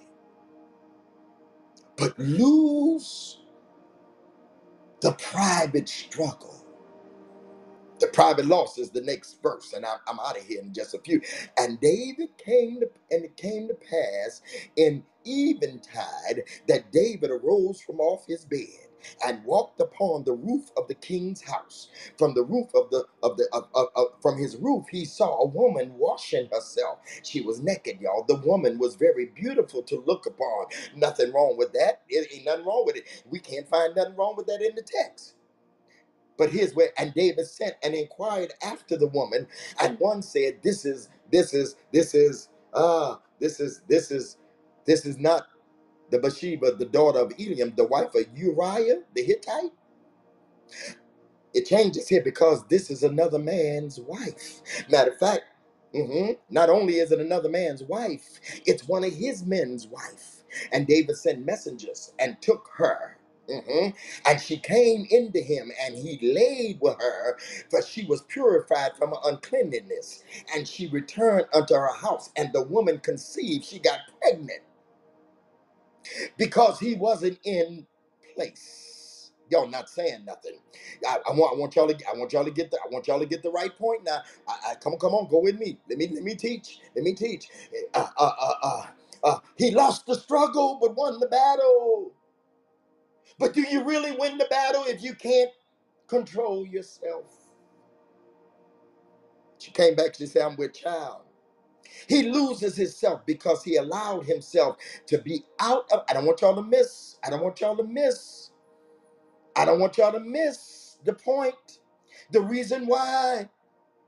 [1.97, 3.41] but lose
[5.03, 6.57] the private struggle.
[8.01, 10.95] The private loss is the next verse, and I'm, I'm out of here in just
[10.95, 11.21] a few.
[11.59, 14.43] And David came to, and it came to pass
[14.77, 18.86] in eventide that David arose from off his bed.
[19.27, 21.89] And walked upon the roof of the king's house.
[22.19, 25.43] From the roof of the of the of, of, of- from his roof, he saw
[25.43, 26.99] a woman washing herself.
[27.25, 28.25] She was naked, y'all.
[28.27, 30.67] The woman was very beautiful to look upon.
[30.97, 32.03] Nothing wrong with that.
[32.09, 33.25] It ain't nothing wrong with it.
[33.31, 35.35] We can't find nothing wrong with that in the text.
[36.39, 39.49] But here's where and David sent and inquired after the woman,
[39.81, 44.39] and one said, "This is this is this is uh this is this is
[44.87, 45.49] this is not
[46.11, 49.73] the Bathsheba, the daughter of Eliam, the wife of Uriah the Hittite."
[51.55, 54.63] It changes here because this is another man's wife.
[54.91, 55.45] Matter of fact,
[55.95, 60.45] mhm, not only is it another man's wife, it's one of his men's wife.
[60.73, 63.19] And David sent messengers and took her.
[63.49, 67.37] mhm, And she came into him, and he laid with her,
[67.69, 70.23] for she was purified from her uncleanness.
[70.55, 73.65] And she returned unto her house, and the woman conceived.
[73.67, 74.63] She got pregnant
[76.39, 77.87] because he wasn't in
[78.37, 79.33] place.
[79.51, 80.59] Y'all not saying nothing.
[81.07, 83.09] I, I want I want y'all to I want y'all to get the I want
[83.09, 84.21] y'all to get the right point now.
[84.49, 85.79] I, I, come on, come on, go with me.
[85.89, 86.81] Let me let me teach.
[86.97, 87.49] Let me teach.
[87.95, 88.87] Uh, uh, uh, uh,
[89.25, 92.13] uh, he lost the struggle but won the battle.
[93.39, 95.51] But do you really win the battle if you can't
[96.09, 97.27] control yourself?
[99.59, 100.17] She came back.
[100.17, 101.26] She said, "I'm with child."
[102.09, 104.79] He loses himself because he allowed himself
[105.09, 106.05] to be out of.
[106.11, 107.19] I don't want y'all to miss.
[107.25, 108.51] I don't want y'all to miss.
[109.57, 111.81] I don't want y'all to miss the point.
[112.33, 113.49] The reason why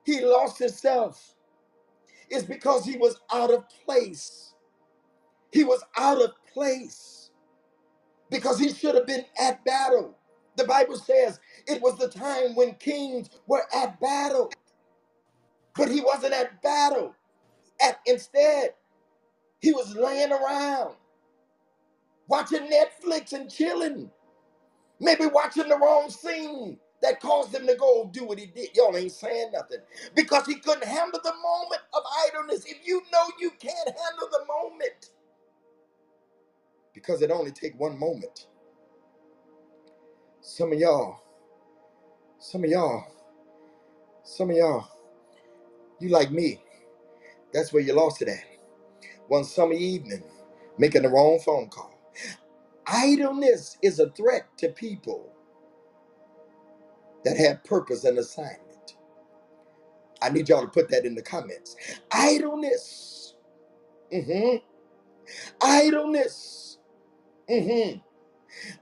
[0.05, 1.35] he lost himself
[2.31, 4.55] is because he was out of place.
[5.53, 7.31] He was out of place
[8.31, 10.17] because he should have been at battle.
[10.57, 14.53] The Bible says it was the time when kings were at battle,
[15.77, 17.15] but he wasn't at battle.
[18.07, 18.75] Instead,
[19.61, 20.95] he was laying around
[22.29, 24.11] watching Netflix and chilling.
[25.01, 28.71] Maybe watching the wrong scene that caused him to go oh, do what he did.
[28.77, 29.79] Y'all ain't saying nothing.
[30.15, 32.65] Because he couldn't handle the moment of idleness.
[32.67, 35.11] If you know you can't handle the moment,
[36.95, 38.47] because it only take one moment.
[40.41, 41.21] Some of y'all,
[42.39, 43.05] some of y'all,
[44.25, 44.89] some of y'all,
[46.01, 46.61] you like me.
[47.55, 48.45] That's where you lost it at.
[49.29, 50.25] One summer evening,
[50.79, 51.95] making the wrong phone call.
[52.87, 55.33] Idleness is a threat to people
[57.25, 58.97] that have purpose and assignment.
[60.23, 61.77] I need y'all to put that in the comments.
[62.13, 63.35] Idleness.
[64.13, 64.63] mhm,
[65.63, 66.79] Idleness.
[67.51, 68.03] mhm,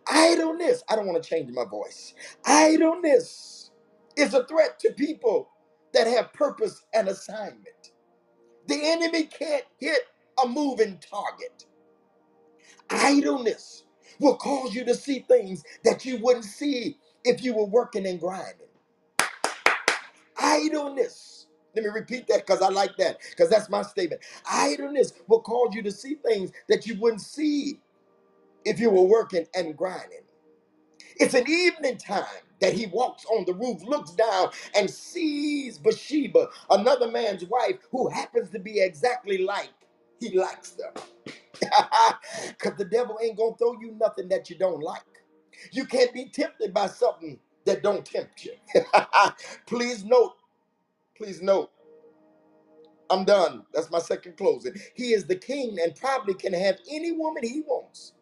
[0.06, 0.84] Idleness.
[0.88, 2.14] I don't want to change my voice.
[2.46, 3.72] Idleness
[4.16, 5.50] is a threat to people
[5.94, 7.75] that have purpose and assignment.
[8.68, 10.02] The enemy can't hit
[10.42, 11.66] a moving target.
[12.90, 13.84] Idleness
[14.20, 18.20] will cause you to see things that you wouldn't see if you were working and
[18.20, 18.68] grinding.
[20.38, 21.46] Idleness.
[21.76, 24.22] Let me repeat that because I like that, because that's my statement.
[24.50, 27.80] Idleness will cause you to see things that you wouldn't see
[28.64, 30.25] if you were working and grinding.
[31.18, 32.24] It's an evening time
[32.60, 38.08] that he walks on the roof, looks down, and sees Bathsheba, another man's wife, who
[38.10, 39.70] happens to be exactly like
[40.20, 40.92] he likes them.
[42.50, 45.02] Because the devil ain't going to throw you nothing that you don't like.
[45.72, 48.52] You can't be tempted by something that don't tempt you.
[49.66, 50.34] please note,
[51.16, 51.70] please note,
[53.10, 53.64] I'm done.
[53.74, 54.74] That's my second closing.
[54.94, 58.14] He is the king and probably can have any woman he wants.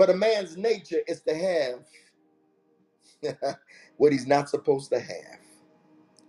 [0.00, 1.34] But a man's nature is to
[3.22, 3.58] have
[3.98, 5.40] what he's not supposed to have.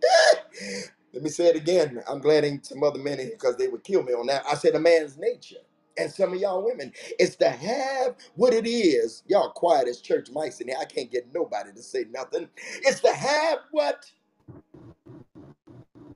[1.14, 2.04] Let me say it again.
[2.10, 4.44] I'm glad ain't some other men in here because they would kill me on that.
[4.50, 5.58] I said a man's nature.
[5.98, 9.24] And some of y'all women, it's to have what it is.
[9.28, 10.78] Y'all quiet as church mice in here.
[10.80, 12.50] I can't get nobody to say nothing.
[12.84, 14.10] It's to have what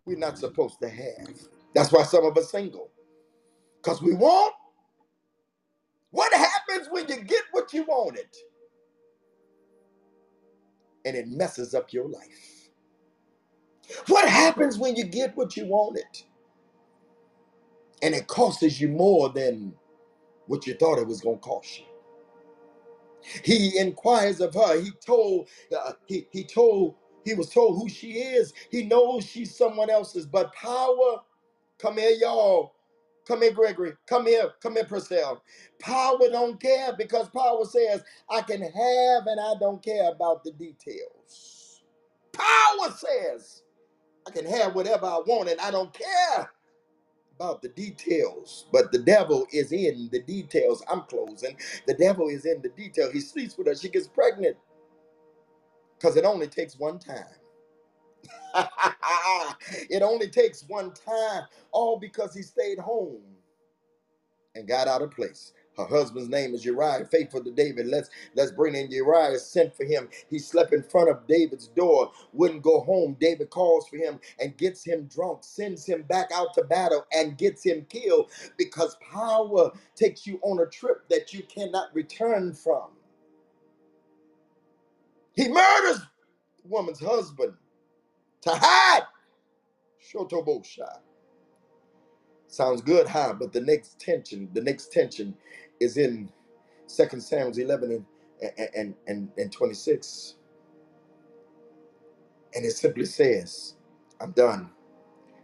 [0.05, 1.29] we're not supposed to have.
[1.75, 2.91] That's why some of us single.
[3.83, 4.55] Because we want
[6.11, 6.33] what
[6.75, 8.27] happens when you get what you wanted
[11.05, 12.69] and it messes up your life.
[14.07, 16.05] What happens when you get what you wanted
[18.03, 19.73] and it costs you more than
[20.47, 21.85] what you thought it was going to cost you?
[23.43, 24.81] He inquires of her.
[24.81, 26.95] He told, uh, he, he told,
[27.25, 28.53] he was told who she is.
[28.71, 31.21] He knows she's someone else's, but power,
[31.79, 32.74] come here, y'all.
[33.27, 33.93] Come here, Gregory.
[34.07, 34.51] Come here.
[34.61, 35.39] Come here, Priscilla.
[35.79, 40.51] Power don't care because power says, I can have and I don't care about the
[40.53, 41.83] details.
[42.33, 43.63] Power says,
[44.27, 46.51] I can have whatever I want and I don't care
[47.35, 50.83] about the details, but the devil is in the details.
[50.89, 51.57] I'm closing.
[51.87, 53.11] The devil is in the detail.
[53.11, 53.75] He sleeps with her.
[53.75, 54.57] She gets pregnant
[55.99, 57.25] because it only takes one time.
[59.89, 63.21] it only takes one time, all because he stayed home
[64.55, 65.53] and got out of place.
[65.77, 67.87] Her husband's name is Uriah, faithful to David.
[67.87, 69.37] Let's let's bring in Uriah.
[69.39, 70.07] Sent for him.
[70.29, 73.17] He slept in front of David's door, wouldn't go home.
[73.19, 77.37] David calls for him and gets him drunk, sends him back out to battle, and
[77.37, 82.89] gets him killed because power takes you on a trip that you cannot return from.
[85.35, 87.53] He murders the woman's husband
[88.45, 89.03] to hide.
[90.13, 90.99] Shotobosha.
[92.47, 93.35] Sounds good, huh?
[93.39, 95.35] But the next tension, the next tension
[95.79, 96.29] is in
[96.87, 98.05] Second Samuel 11
[98.41, 100.35] and, and, and, and 26.
[102.55, 103.75] And it simply says,
[104.21, 104.71] I'm done.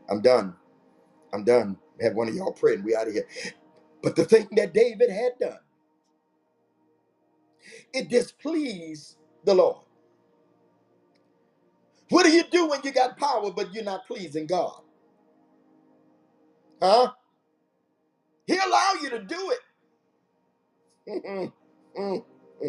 [0.10, 0.56] I'm done.
[1.34, 1.78] I'm done.
[2.02, 3.28] Have one of y'all pray and we out of here.
[4.04, 5.60] But the thing that David had done,
[7.94, 9.78] it displeased the Lord.
[12.12, 14.82] What do you do when you got power but you're not pleasing God?
[16.82, 17.12] Huh?
[18.48, 19.54] He allow you to do
[21.08, 21.54] it.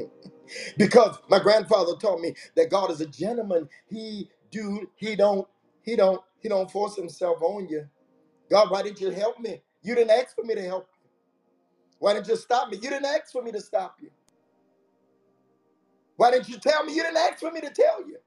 [0.78, 3.68] Because my grandfather taught me that God is a gentleman.
[3.88, 5.49] He do he don't
[5.82, 7.88] he don't he don't force himself on you.
[8.51, 9.62] God, why didn't you help me?
[9.82, 11.11] You didn't ask for me to help you.
[12.01, 12.76] Why didn't you stop me?
[12.78, 14.11] You didn't ask for me to stop you.
[16.16, 16.95] Why didn't you tell me?
[16.95, 18.18] You didn't ask for me to tell you.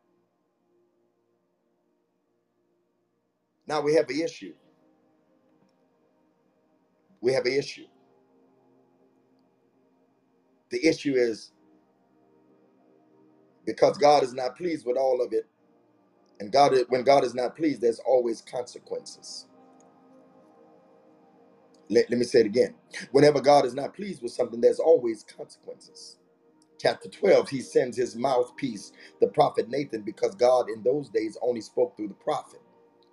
[3.68, 4.54] Now we have an issue.
[7.22, 7.88] We have an issue.
[10.72, 11.52] The issue is
[13.66, 15.48] because God is not pleased with all of it,
[16.40, 19.48] and God, when God is not pleased, there's always consequences.
[21.90, 22.76] Let, let me say it again.
[23.12, 26.18] Whenever God is not pleased with something, there's always consequences.
[26.80, 31.62] Chapter 12, he sends his mouthpiece, the prophet Nathan, because God in those days only
[31.62, 32.62] spoke through the prophet.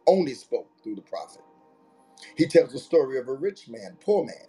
[0.06, 1.42] Only spoke through the prophet.
[2.36, 4.48] He tells the story of a rich man, poor man.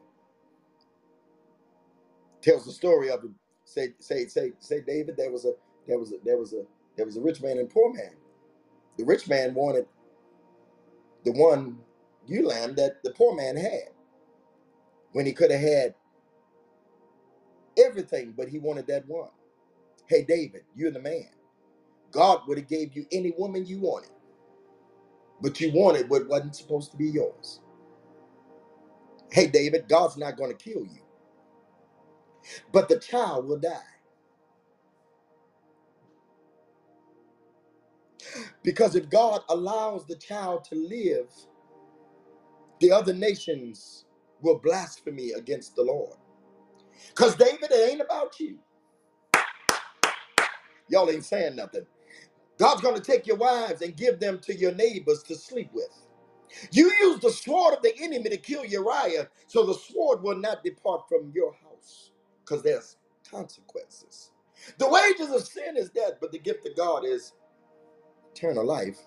[2.41, 3.26] Tells the story of
[3.66, 5.18] say say say say David.
[5.18, 5.54] There was a
[5.88, 6.64] there was a there was a
[6.97, 8.12] there was a rich man and poor man.
[8.97, 9.88] The rich man wanted
[11.26, 11.80] the one
[12.28, 13.89] ewe lamb that the poor man had
[15.14, 15.95] when he could have had
[17.78, 19.30] everything, but he wanted that one.
[20.08, 21.30] Hey, David, you're the man.
[22.12, 24.12] God would have gave you any woman you wanted,
[25.44, 27.62] but you wanted what wasn't supposed to be yours.
[29.32, 31.04] Hey, David, God's not going to kill you,
[32.74, 33.80] but the child will die.
[38.64, 41.28] Because if God allows the child to live,
[42.82, 44.06] the other nations
[44.41, 46.18] will blaspheme against the Lord.
[47.10, 48.60] Because David, it ain't about you.
[50.89, 51.86] Y'all ain't saying nothing.
[52.60, 55.89] God's going to take your wives and give them to your neighbors to sleep with.
[56.72, 60.64] You used the sword of the enemy to kill Uriah, so the sword will not
[60.64, 62.12] depart from your house
[62.45, 62.97] because there's
[63.30, 64.32] consequences.
[64.80, 67.34] The wages of sin is death, but the gift of God is
[68.34, 68.99] eternal life.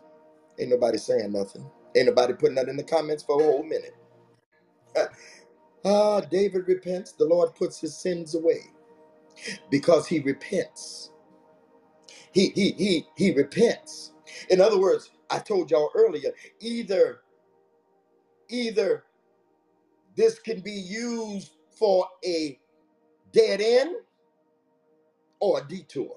[0.58, 1.66] Ain't nobody saying nothing.
[1.96, 3.96] Ain't nobody putting that in the comments for a whole minute.
[5.84, 7.12] Ah, David repents.
[7.12, 8.60] The Lord puts his sins away
[9.70, 11.12] because he repents.
[12.36, 14.12] He he he he repents.
[14.50, 17.20] In other words, I told y'all earlier, either
[18.50, 19.04] either
[20.16, 22.58] this can be used for a
[23.32, 23.96] dead end
[25.40, 26.16] or a detour.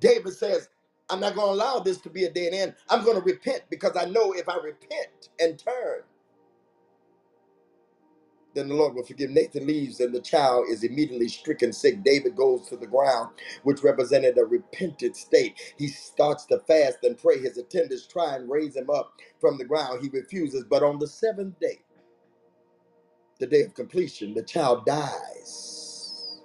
[0.00, 0.70] David says,
[1.10, 2.74] I'm not going to allow this to be a dead end.
[2.90, 6.02] I'm going to repent because I know if I repent and turn,
[8.54, 9.30] then the Lord will forgive.
[9.30, 12.04] Nathan leaves and the child is immediately stricken sick.
[12.04, 13.30] David goes to the ground,
[13.64, 15.74] which represented a repentant state.
[15.78, 17.40] He starts to fast and pray.
[17.40, 20.02] His attendants try and raise him up from the ground.
[20.02, 20.64] He refuses.
[20.68, 21.80] But on the seventh day,
[23.40, 26.40] the day of completion, the child dies.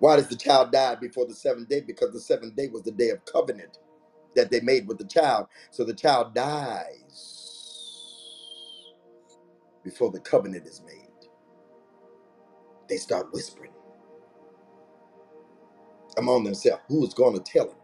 [0.00, 1.80] Why does the child die before the seventh day?
[1.82, 3.78] Because the seventh day was the day of covenant
[4.36, 5.48] that they made with the child.
[5.70, 7.39] So the child dies
[9.84, 11.08] before the covenant is made.
[12.88, 13.72] They start whispering
[16.18, 17.76] among themselves who is going to tell him.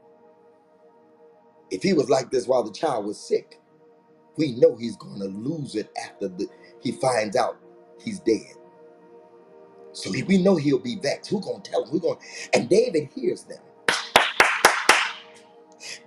[1.70, 3.60] If he was like this while the child was sick,
[4.36, 6.46] we know he's going to lose it after the,
[6.82, 7.58] he finds out
[8.02, 8.54] he's dead.
[9.92, 11.30] So we know he'll be vexed.
[11.30, 11.90] Who's going to tell him?
[11.90, 12.18] Who's going?
[12.54, 13.62] And David hears them.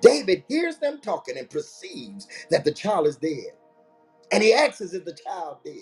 [0.02, 3.54] David hears them talking and perceives that the child is dead.
[4.32, 5.76] And he asks, if the child dead?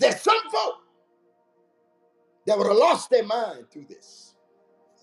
[0.00, 0.76] There's some folk
[2.46, 4.34] that would have lost their mind through this.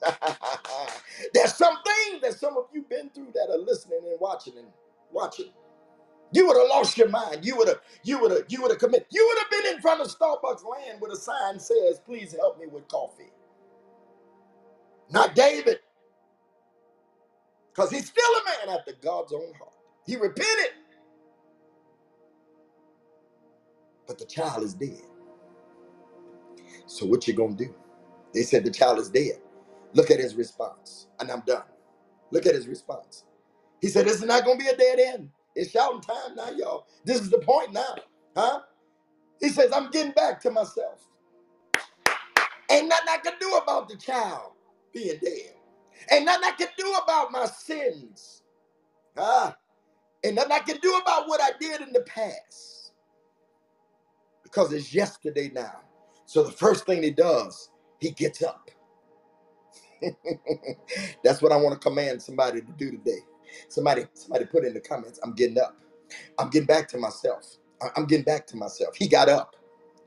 [1.33, 4.67] There's some things that some of you been through that are listening and watching and
[5.11, 5.51] watching.
[6.33, 7.45] You would have lost your mind.
[7.45, 9.07] You would have, you would have, you would have committed.
[9.11, 12.59] You would have been in front of Starbucks land with a sign says, please help
[12.59, 13.31] me with coffee.
[15.11, 15.79] Not David,
[17.69, 19.73] because he's still a man after God's own heart.
[20.05, 20.71] He repented,
[24.11, 25.03] but the child is dead.
[26.87, 27.73] So what you gonna do?
[28.33, 29.39] They said the child is dead.
[29.93, 31.07] Look at his response.
[31.19, 31.63] And I'm done.
[32.31, 33.25] Look at his response.
[33.81, 35.29] He said, This is not gonna be a dead end.
[35.55, 36.87] It's shouting time now, y'all.
[37.05, 37.95] This is the point now.
[38.35, 38.61] Huh?
[39.41, 41.01] He says, I'm getting back to myself.
[42.71, 44.53] Ain't nothing I can do about the child
[44.93, 45.53] being dead.
[46.11, 48.43] Ain't nothing I can do about my sins.
[49.17, 49.53] Huh?
[50.23, 52.80] Ain't nothing I can do about what I did in the past.
[54.51, 55.81] Because it's yesterday now.
[56.27, 58.69] So the first thing he does, he gets up.
[61.23, 63.19] That's what I want to command somebody to do today.
[63.69, 65.77] Somebody, somebody put in the comments, I'm getting up.
[66.39, 67.57] I'm getting back to myself.
[67.97, 68.95] I'm getting back to myself.
[68.97, 69.55] He got up.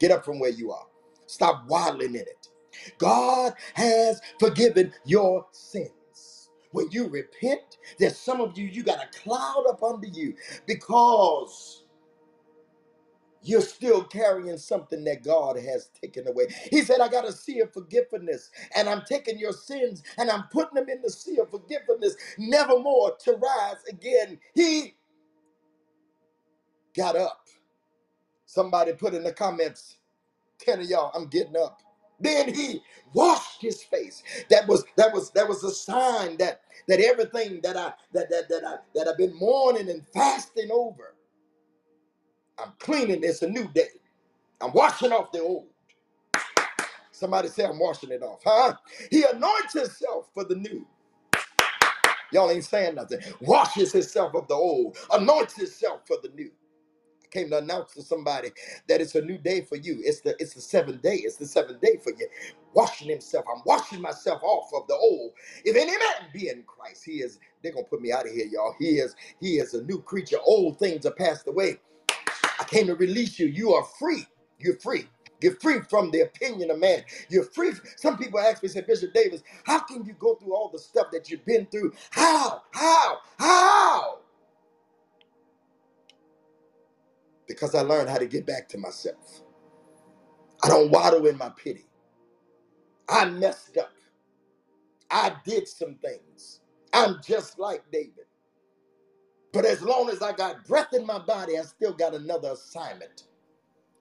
[0.00, 0.86] Get up from where you are.
[1.26, 2.48] Stop waddling in it.
[2.98, 6.50] God has forgiven your sins.
[6.72, 10.36] When you repent, there's some of you, you got a cloud up under you
[10.66, 11.83] because
[13.44, 16.46] you're still carrying something that God has taken away.
[16.70, 20.44] He said, I got a sea of forgiveness, and I'm taking your sins and I'm
[20.52, 24.40] putting them in the sea of forgiveness, nevermore to rise again.
[24.54, 24.96] He
[26.96, 27.42] got up.
[28.46, 29.98] Somebody put in the comments,
[30.60, 31.82] 10 of y'all, I'm getting up.
[32.20, 32.82] Then he
[33.14, 34.22] washed his face.
[34.50, 38.48] That was that was that was a sign that that everything that I that that
[38.50, 41.13] that I that I've been mourning and fasting over,
[42.58, 43.24] I'm cleaning.
[43.24, 43.88] It's a new day.
[44.60, 45.68] I'm washing off the old.
[47.12, 48.74] Somebody say I'm washing it off, huh?
[49.10, 50.86] He anoints himself for the new.
[52.32, 53.20] Y'all ain't saying nothing.
[53.40, 56.50] Washes himself of the old, anoints himself for the new.
[57.24, 58.50] I came to announce to somebody
[58.88, 60.00] that it's a new day for you.
[60.04, 61.16] It's the it's the seventh day.
[61.16, 62.28] It's the seventh day for you.
[62.74, 63.46] Washing himself.
[63.54, 65.32] I'm washing myself off of the old.
[65.64, 67.38] If any man be in Christ, he is.
[67.62, 68.74] They're gonna put me out of here, y'all.
[68.78, 69.16] He is.
[69.40, 70.38] He is a new creature.
[70.46, 71.78] Old things are passed away.
[72.64, 73.46] I came to release you.
[73.48, 74.26] You are free.
[74.58, 75.08] You're free.
[75.42, 77.04] You're free from the opinion of man.
[77.30, 77.72] You're free.
[77.98, 81.08] Some people ask me, say, Bishop Davis, how can you go through all the stuff
[81.12, 81.92] that you've been through?
[82.12, 82.62] How?
[82.72, 83.18] How?
[83.38, 84.20] How?
[87.48, 89.42] Because I learned how to get back to myself.
[90.64, 91.86] I don't waddle in my pity.
[93.08, 93.92] I messed up.
[95.10, 96.60] I did some things.
[96.94, 98.23] I'm just like David.
[99.54, 103.24] But as long as I got breath in my body, I still got another assignment.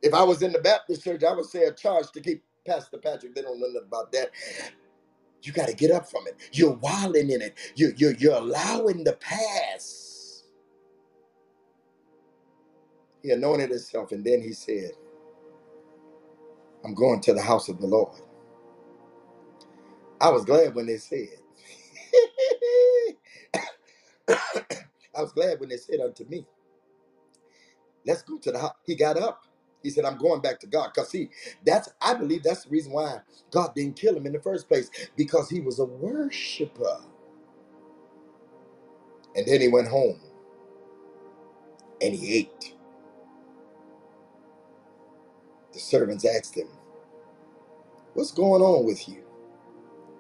[0.04, 2.98] If I was in the Baptist church, I would say a charge to keep Pastor
[3.00, 3.36] Patrick.
[3.36, 4.32] They don't know nothing about that.
[5.44, 6.38] You got to get up from it.
[6.54, 7.58] You're wilding in it.
[7.76, 10.46] You're, you're, you're allowing the past.
[13.24, 14.92] He anointed himself, and then he said,
[16.86, 18.20] I'm going to the house of the Lord.
[20.22, 21.30] I was glad when they said,
[25.18, 26.46] I was glad when they said unto me,
[28.06, 28.74] Let's go to the house.
[28.86, 29.44] He got up.
[29.84, 30.92] He said, I'm going back to God.
[30.94, 31.30] Because see,
[31.66, 33.20] that's I believe that's the reason why
[33.52, 34.90] God didn't kill him in the first place.
[35.18, 37.02] Because he was a worshiper.
[39.36, 40.20] And then he went home
[42.02, 42.76] and he ate.
[45.74, 46.70] The servants asked him,
[48.16, 49.24] What's going on with you?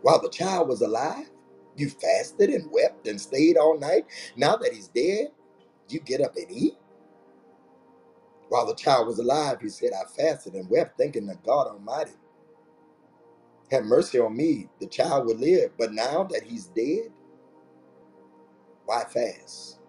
[0.03, 1.29] While the child was alive,
[1.77, 4.05] you fasted and wept and stayed all night.
[4.37, 5.29] Now that he's dead,
[5.89, 6.75] you get up and eat.
[8.49, 12.11] While the child was alive, he said, I fasted and wept, thinking that God Almighty
[13.71, 14.69] have mercy on me.
[14.81, 15.71] The child would live.
[15.77, 17.11] But now that he's dead,
[18.85, 19.79] why fast?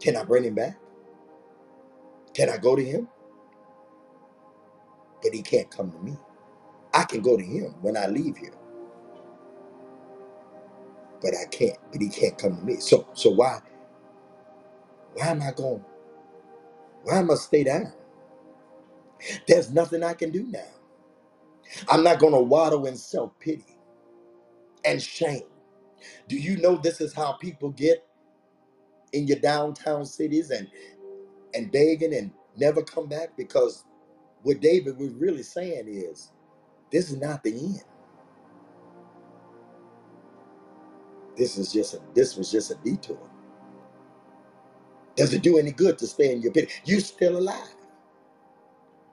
[0.00, 0.78] Can I bring him back?
[2.34, 3.08] Can I go to him?
[5.22, 6.16] But he can't come to me.
[6.94, 8.54] I can go to him when I leave here,
[11.24, 11.78] but I can't.
[11.92, 12.76] But he can't come to me.
[12.80, 13.60] So so why
[15.14, 15.84] why am I going?
[17.04, 17.92] Why am I stay down?
[19.48, 20.66] There's nothing I can do now.
[21.88, 23.78] I'm not going to waddle in self pity
[24.84, 25.44] and shame.
[26.28, 28.04] Do you know this is how people get
[29.12, 30.68] in your downtown cities and
[31.54, 33.36] and begging and never come back?
[33.36, 33.84] Because
[34.42, 36.32] what David was really saying is,
[36.92, 37.84] this is not the end.
[41.36, 43.18] This is just a this was just a detour.
[45.16, 46.70] Does it do any good to stay in your pit?
[46.86, 47.74] You're still alive.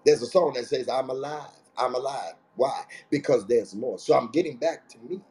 [0.05, 1.49] There's a song that says, I'm alive.
[1.77, 2.33] I'm alive.
[2.55, 2.83] Why?
[3.11, 3.99] Because there's more.
[3.99, 5.21] So I'm getting back to me.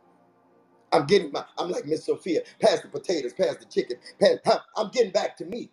[0.93, 4.39] I'm getting my, I'm like Miss Sophia, pass the potatoes, pass the chicken, pass,
[4.77, 5.71] I'm getting back to me.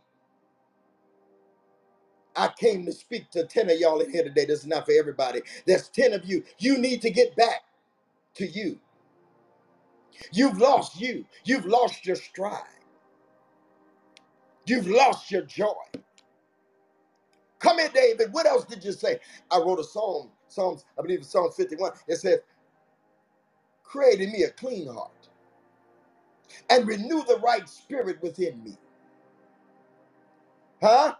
[2.36, 4.46] I came to speak to 10 of y'all in here today.
[4.46, 5.42] This is not for everybody.
[5.68, 6.44] There's 10 of you.
[6.60, 7.64] You need to get back
[8.36, 8.80] to you.
[10.34, 11.26] You've lost you.
[11.46, 12.62] You've lost your stride.
[14.68, 15.74] You've lost your joy.
[17.60, 18.34] Come here, David.
[18.34, 19.20] What else did you say?
[19.52, 21.94] I wrote a song, Psalms, I believe it's Psalm 51.
[22.08, 22.40] It says,
[23.84, 25.30] Create me a clean heart
[26.70, 28.78] and renew the right spirit within me.
[30.82, 31.16] Huh?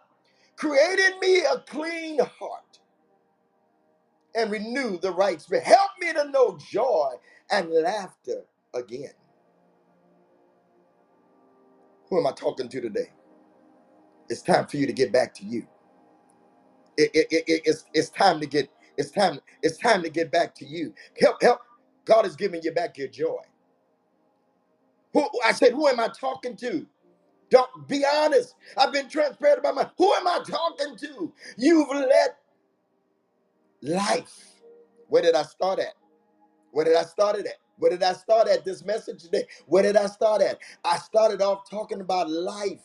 [0.58, 2.80] Created me a clean heart
[4.36, 5.64] and renew the right spirit.
[5.66, 7.12] Help me to know joy
[7.52, 8.44] and laughter
[8.76, 9.12] again.
[12.10, 13.12] Who am I talking to today?
[14.30, 15.68] It's time for you to get back to you.
[16.98, 20.32] It, it, it, it- it's, it's time to get it's time it's time to get
[20.32, 20.94] back to you.
[21.20, 21.62] Help help.
[22.06, 23.40] God is giving you back your joy.
[25.14, 26.88] Who I said, who am I talking to?
[27.50, 28.56] Don't be honest.
[28.78, 31.34] I've been transparent about my who am I talking to?
[31.58, 32.38] You've let
[33.84, 34.46] life.
[35.10, 35.96] Where did I start at?
[36.72, 37.67] Where did I start it at?
[37.78, 39.46] Where did I start at this message today?
[39.68, 40.60] Where did I start at?
[40.84, 42.82] I started off talking about life.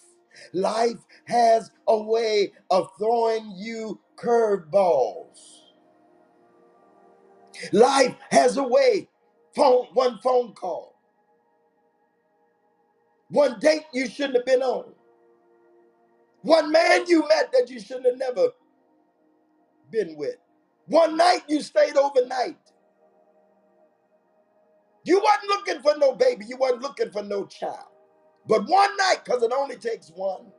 [0.53, 5.38] Life has a way of throwing you curveballs.
[7.72, 9.09] Life has a way.
[9.55, 10.95] Phone, one phone call,
[13.28, 14.95] one date you shouldn't have been on,
[16.43, 18.51] one man you met that you shouldn't have never
[19.90, 20.36] been with,
[20.86, 22.71] one night you stayed overnight.
[25.05, 27.86] You wasn't looking for no baby, you wasn't looking for no child.
[28.46, 30.53] But one night, because it only takes one.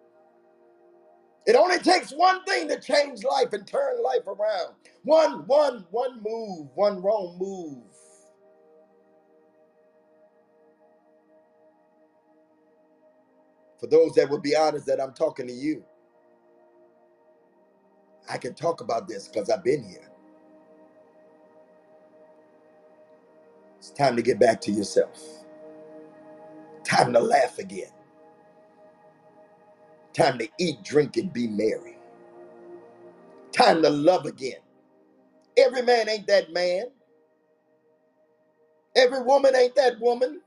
[1.45, 4.75] It only takes one thing to change life and turn life around.
[5.03, 7.83] One, one, one move, one wrong move.
[13.79, 15.83] For those that will be honest that I'm talking to you,
[18.29, 20.12] I can talk about this because I've been here.
[23.83, 25.21] It's time to get back to yourself.
[26.85, 27.91] Time to laugh again.
[30.13, 31.97] Time to eat, drink, and be merry.
[33.53, 34.59] Time to love again.
[35.57, 36.85] Every man ain't that man.
[38.95, 40.41] Every woman ain't that woman.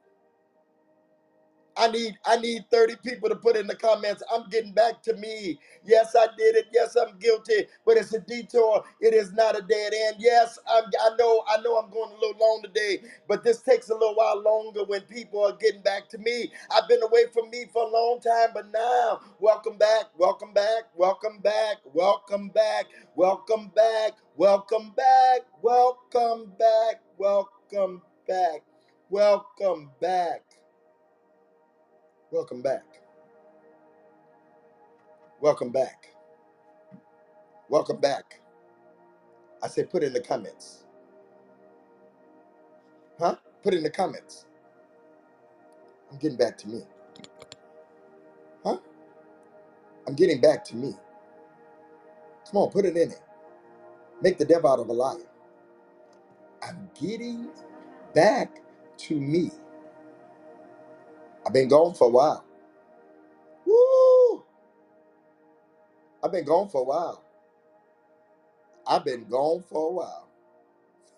[1.77, 4.23] I need I need 30 people to put in the comments.
[4.33, 5.59] I'm getting back to me.
[5.85, 6.67] Yes, I did it.
[6.73, 7.67] Yes, I'm guilty.
[7.87, 8.85] But it's a detour.
[9.01, 10.17] It is not a dead end.
[10.21, 13.91] Yes, I'm I know I know I'm going a little long today, but this takes
[13.91, 16.53] a little while longer when people are getting back to me.
[16.71, 20.85] I've been away from me for a long time, but now welcome back, welcome back,
[20.97, 28.63] welcome back, welcome back, welcome back, welcome back, welcome back, welcome back,
[29.11, 30.56] welcome back.
[32.33, 32.85] Welcome back.
[35.41, 36.09] Welcome back.
[37.71, 38.41] Welcome back.
[39.63, 40.85] I said, put in the comments.
[43.19, 43.37] Huh?
[43.63, 44.47] Put in the comments.
[46.11, 46.83] I'm getting back to me.
[48.65, 48.79] Huh?
[50.09, 50.95] I'm getting back to me.
[52.47, 53.19] Come on, put it in there.
[54.23, 55.19] Make the devil out of a liar.
[56.63, 57.51] I'm getting
[58.15, 58.59] back
[58.99, 59.51] to me.
[61.47, 62.45] I've been gone for a while.
[63.67, 64.45] Woo!
[66.25, 67.25] I've been gone for a while.
[68.87, 70.29] I've been gone for a while.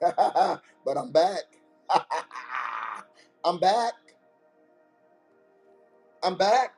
[0.85, 1.43] but I'm back.
[3.45, 3.95] I'm back.
[6.22, 6.76] I'm back.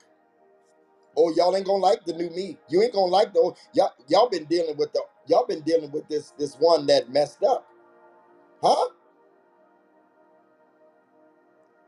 [1.17, 2.59] Oh, y'all ain't gonna like the new me.
[2.71, 3.93] You ain't gonna like the old- y'all.
[4.09, 7.67] Y'all been dealing with the y'all been dealing with this this one that messed up,
[8.63, 8.89] huh?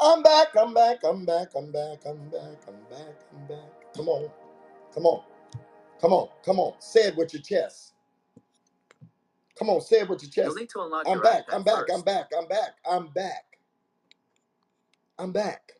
[0.02, 0.48] I'm back.
[0.56, 0.98] I'm back.
[1.04, 1.48] I'm back.
[1.56, 2.00] I'm back.
[2.06, 2.58] I'm back.
[2.66, 3.16] I'm back.
[3.32, 3.94] I'm back.
[3.96, 4.28] Come on.
[4.92, 5.22] Come on.
[6.00, 6.28] Come on.
[6.44, 6.74] Come on.
[6.80, 7.92] Say it with your chest.
[9.56, 9.80] Come on.
[9.80, 10.46] Say it with your chest.
[10.48, 11.48] You'll need to unlock I'm your back.
[11.48, 11.74] iPad I'm back.
[11.76, 12.04] I'm first.
[12.04, 12.30] back.
[12.36, 12.70] I'm back.
[12.90, 13.44] I'm back.
[15.18, 15.72] I'm back.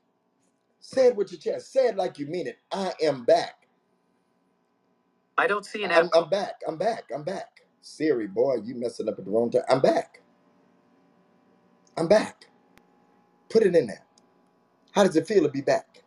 [0.79, 1.73] Say it with your chest.
[1.73, 2.59] Say it like you mean it.
[2.71, 3.67] I am back.
[5.37, 6.11] I don't see an I'm.
[6.15, 6.61] I'm back.
[6.69, 7.05] I'm back.
[7.13, 7.63] I'm back.
[7.81, 9.63] Siri, boy, you messing up at the wrong time.
[9.69, 10.21] I'm back.
[11.97, 12.47] I'm back.
[13.49, 14.05] Put it in there.
[14.93, 16.03] How does it feel to be back?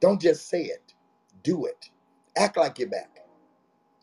[0.00, 0.94] Don't just say it.
[1.42, 1.90] Do it.
[2.36, 3.20] Act like you're back.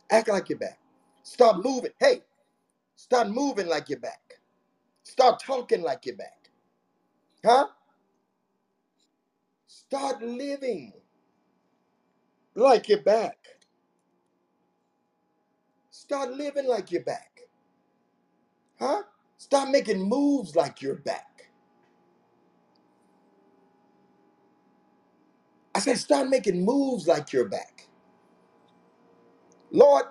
[0.10, 0.80] Act like you're back.
[1.24, 1.92] Start moving.
[2.00, 2.22] Hey,
[2.96, 4.40] start moving like you're back.
[5.04, 6.50] Start talking like you're back.
[7.46, 7.68] Huh?
[9.68, 10.94] Start living
[12.56, 13.38] like you're back.
[15.90, 17.42] Start living like you're back.
[18.80, 19.04] Huh?
[19.38, 21.52] Start making moves like you're back.
[25.71, 27.88] I said, start making moves like you're back.
[29.72, 30.06] Lord,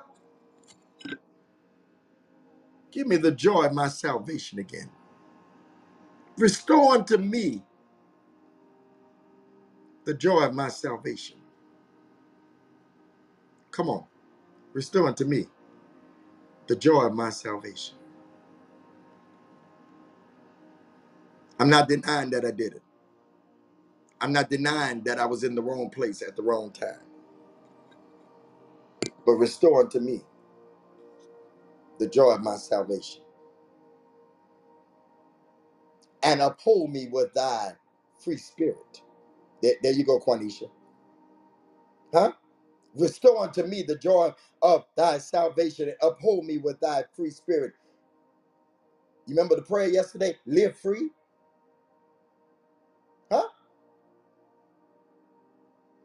[2.93, 4.91] give me the joy of my salvation again.
[6.39, 7.65] Restore unto me
[10.07, 11.39] the joy of my salvation.
[13.73, 14.05] Come on,
[14.75, 15.47] restore unto me
[16.69, 17.97] the joy of my salvation.
[21.61, 22.83] I'm not denying that I did it.
[24.21, 27.01] I'm not denying that I was in the wrong place at the wrong time.
[29.27, 30.23] But restore unto me
[31.99, 33.23] the joy of my salvation.
[36.23, 37.73] And uphold me with thy
[38.25, 39.03] free spirit.
[39.63, 40.71] There, there you go, Quanisha.
[42.15, 42.33] Huh?
[42.97, 47.75] Restore unto me the joy of thy salvation and uphold me with thy free spirit.
[49.27, 50.37] You remember the prayer yesterday?
[50.47, 51.11] Live free?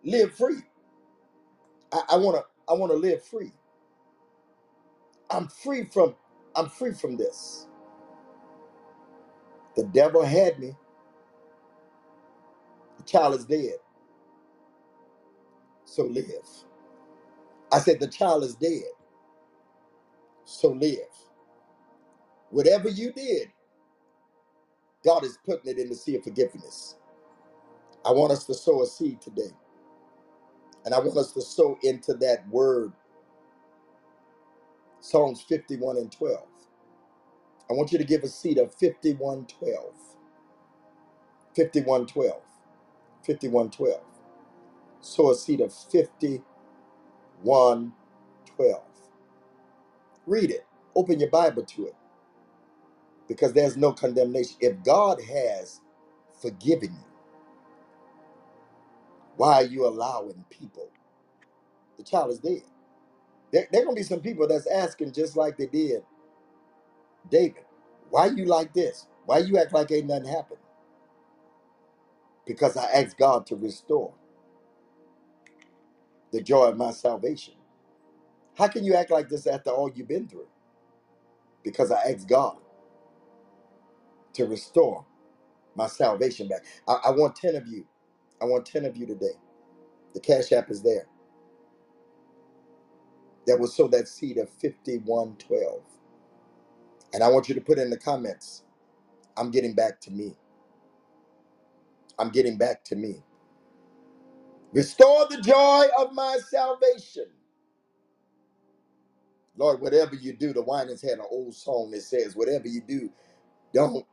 [0.05, 0.59] Live free.
[1.93, 3.51] I, wanna I wanna live free.
[5.31, 6.15] I'm free from
[6.55, 7.67] I'm free from this.
[9.75, 10.75] The devil had me.
[12.97, 13.75] The child is dead.
[15.85, 16.25] So live.
[17.71, 18.83] I said the child is dead.
[20.45, 20.99] So live.
[22.51, 23.51] Whatever you did,
[25.05, 26.95] God is putting it in the sea of forgiveness.
[28.05, 29.51] I want us to sow a seed today.
[30.85, 32.93] And I want us to sow into that word,
[35.01, 36.39] Psalms 51 and 12.
[37.69, 39.95] I want you to give a seed of 5112.
[41.55, 42.41] 5112.
[43.25, 44.01] 5112.
[45.01, 45.73] Sow a seed of
[47.23, 48.13] 5112.
[50.27, 50.65] Read it.
[50.95, 51.95] Open your Bible to it
[53.27, 54.57] because there's no condemnation.
[54.61, 55.81] If God has
[56.41, 57.14] forgiven you,
[59.37, 60.89] why are you allowing people?
[61.97, 62.63] The child is dead.
[63.53, 66.03] There, there to be some people that's asking just like they did
[67.29, 67.63] David,
[68.09, 69.07] why you like this?
[69.25, 70.59] Why you act like ain't nothing happened?
[72.45, 74.13] Because I asked God to restore
[76.31, 77.55] the joy of my salvation.
[78.57, 80.47] How can you act like this after all you've been through?
[81.63, 82.57] Because I asked God
[84.33, 85.05] to restore
[85.75, 86.65] my salvation back.
[86.87, 87.85] I, I want 10 of you.
[88.45, 89.35] I want 10 of you today.
[90.13, 91.07] The Cash App is there.
[93.47, 95.81] That will sow that seed of 5112.
[97.13, 98.63] And I want you to put in the comments,
[99.37, 100.35] I'm getting back to me.
[102.19, 103.23] I'm getting back to me.
[104.73, 107.27] Restore the joy of my salvation.
[109.57, 113.11] Lord, whatever you do, the Winans had an old song that says, whatever you do,
[113.73, 114.07] don't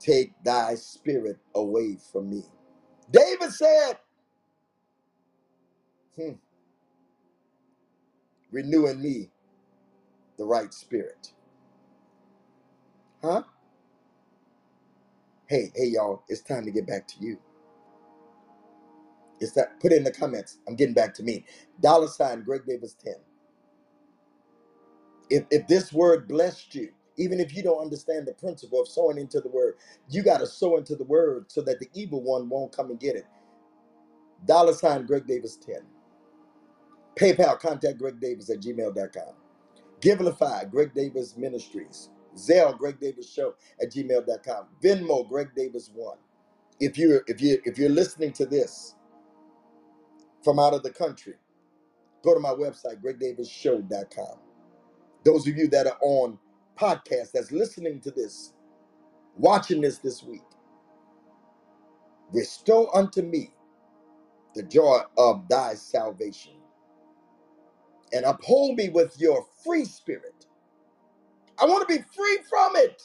[0.00, 2.44] take thy spirit away from me.
[3.12, 3.94] David said,
[6.16, 6.32] hmm,
[8.52, 9.30] renew in me
[10.38, 11.32] the right spirit.
[13.22, 13.44] Huh?
[15.48, 17.38] Hey, hey, y'all, it's time to get back to you.
[19.40, 20.58] It's that put it in the comments.
[20.68, 21.44] I'm getting back to me.
[21.80, 23.14] Dollar sign Greg Davis 10.
[25.30, 29.18] If if this word blessed you, even if you don't understand the principle of sowing
[29.18, 29.74] into the word,
[30.08, 33.00] you got to sow into the word so that the evil one won't come and
[33.00, 33.26] get it.
[34.46, 35.76] Dollar sign Greg Davis 10.
[37.18, 39.34] PayPal, contact Greg Davis at gmail.com.
[40.00, 42.08] Givelify, Greg Davis Ministries.
[42.36, 44.66] Zelle, Greg Davis Show at gmail.com.
[44.82, 46.16] Venmo, Greg Davis 1.
[46.80, 48.96] If you're if you if you're listening to this
[50.42, 51.34] from out of the country,
[52.24, 54.38] go to my website, gregdavisshow.com.
[55.24, 56.38] Those of you that are on
[56.78, 58.54] podcast that's listening to this,
[59.36, 60.42] watching this this week,
[62.32, 63.50] restore unto me
[64.54, 66.54] the joy of thy salvation
[68.12, 70.46] and uphold me with your free spirit.
[71.60, 73.02] I want to be free from it.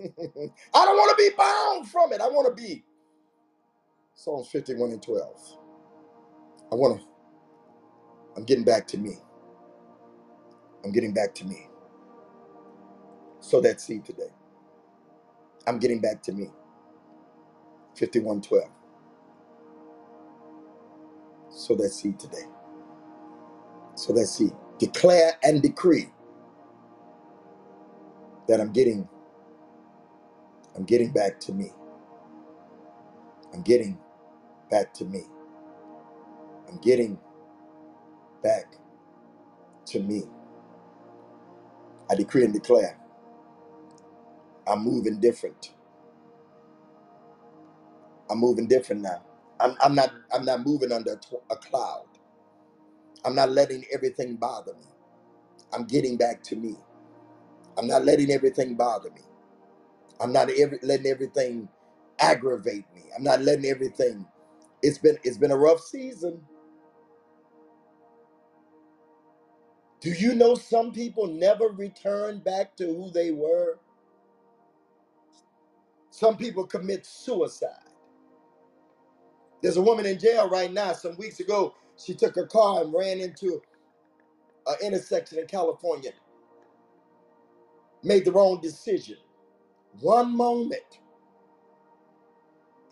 [0.74, 2.20] I don't want to be bound from it.
[2.20, 2.84] I want to be
[4.14, 5.58] Psalms 51 and 12.
[6.72, 7.06] I want to,
[8.36, 9.16] I'm getting back to me.
[10.84, 11.68] I'm getting back to me.
[13.44, 14.30] Sow that seed today.
[15.66, 16.48] I'm getting back to me.
[17.96, 18.70] 5112.
[21.50, 22.44] Sow that seed today.
[23.96, 24.52] Sow that seed.
[24.78, 26.08] Declare and decree
[28.48, 29.08] that I'm getting,
[30.76, 31.70] I'm getting back to me.
[33.54, 33.98] I'm getting
[34.70, 35.24] back to me.
[36.68, 37.18] I'm getting
[38.42, 38.76] back
[39.86, 40.24] to me.
[42.10, 42.98] I decree and declare
[44.68, 45.74] I'm moving different.
[48.30, 49.22] I'm moving different now.
[49.60, 51.16] I'm, I'm not I'm not moving under a,
[51.56, 52.06] cloud.
[53.24, 54.86] I'm not letting everything bother me.
[55.74, 56.76] I'm getting back to me.
[57.78, 59.22] I'm not letting everything bother me.
[60.20, 61.68] I'm not every, letting everything
[62.20, 63.02] aggravate me.
[63.16, 64.26] I'm not letting everything.
[64.82, 66.42] It's been it's been a rough season.
[70.00, 73.78] Do you know some people never return back to who they were?
[76.14, 77.70] Some people commit suicide.
[79.62, 80.92] There's a woman in jail right now.
[80.94, 83.62] Some weeks ago, she took her car and ran into
[84.66, 86.12] an intersection in California,
[88.04, 89.18] made the wrong decision.
[90.00, 91.00] One moment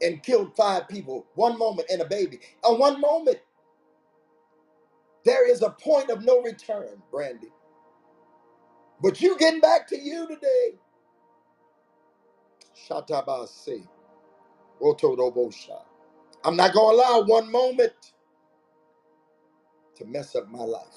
[0.03, 1.27] and killed five people.
[1.37, 2.41] One moment and a baby.
[2.65, 3.39] And one moment,
[5.25, 7.53] there is a point of no return, Brandy.
[9.03, 10.73] But you getting back to you today.
[16.45, 17.93] I'm not going to allow one moment
[19.97, 20.97] to mess up my life.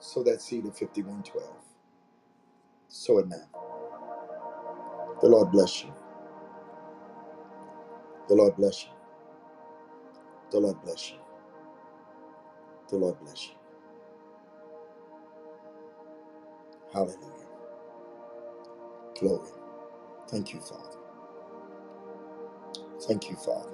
[0.00, 1.44] So that seed of 5112.
[2.88, 3.48] So it now.
[5.22, 5.92] The Lord bless you.
[8.28, 8.90] The Lord bless you.
[10.50, 11.18] The Lord bless you.
[12.90, 13.54] The Lord bless you.
[16.92, 17.45] Hallelujah.
[19.20, 19.50] Glory.
[20.30, 20.98] Thank you, Father.
[23.08, 23.72] Thank you, Father.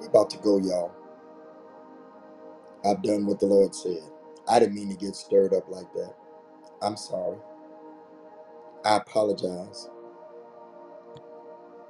[0.00, 0.92] We're about to go, y'all.
[2.84, 4.02] I've done what the Lord said.
[4.48, 6.14] I didn't mean to get stirred up like that.
[6.82, 7.38] I'm sorry.
[8.84, 9.90] I apologize.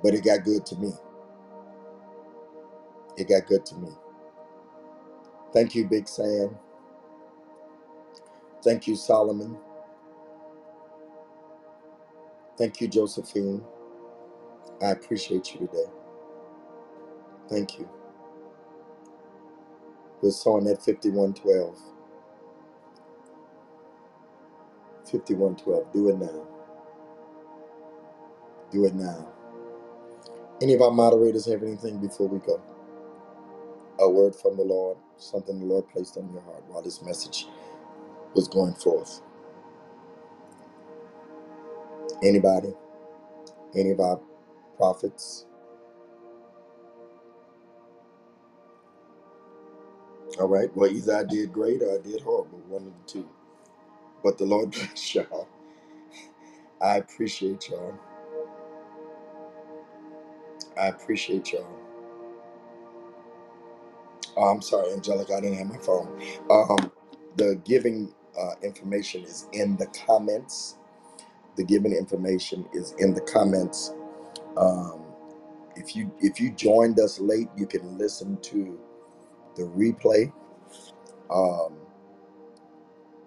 [0.02, 0.92] But it got good to me.
[3.18, 3.90] It got good to me.
[5.52, 6.56] Thank you, Big Sam.
[8.64, 9.56] Thank you, Solomon.
[12.58, 13.62] Thank you, Josephine.
[14.82, 15.90] I appreciate you today.
[17.50, 17.88] Thank you.
[20.22, 21.76] We're sowing at 5112.
[25.04, 25.92] 5112.
[25.92, 26.46] Do it now.
[28.72, 29.28] Do it now.
[30.62, 32.62] Any of our moderators have anything before we go?
[34.00, 37.46] A word from the Lord, something the Lord placed on your heart while this message
[38.34, 39.22] was going forth.
[42.24, 42.74] Anybody?
[43.76, 44.20] Any of our
[44.76, 45.46] prophets?
[50.40, 50.74] All right.
[50.76, 52.60] Well, either I did great or I did horrible.
[52.68, 53.28] One of the two.
[54.24, 55.48] But the Lord bless y'all.
[56.82, 57.94] I appreciate y'all.
[60.80, 61.68] I appreciate y'all.
[64.36, 65.34] Oh, I'm sorry, Angelica.
[65.36, 66.22] I didn't have my phone.
[66.50, 66.92] Um,
[67.36, 70.76] the giving uh, information is in the comments.
[71.56, 73.94] The given information is in the comments.
[74.56, 75.02] Um,
[75.76, 78.78] if you if you joined us late, you can listen to
[79.56, 80.32] the replay.
[81.30, 81.78] Um,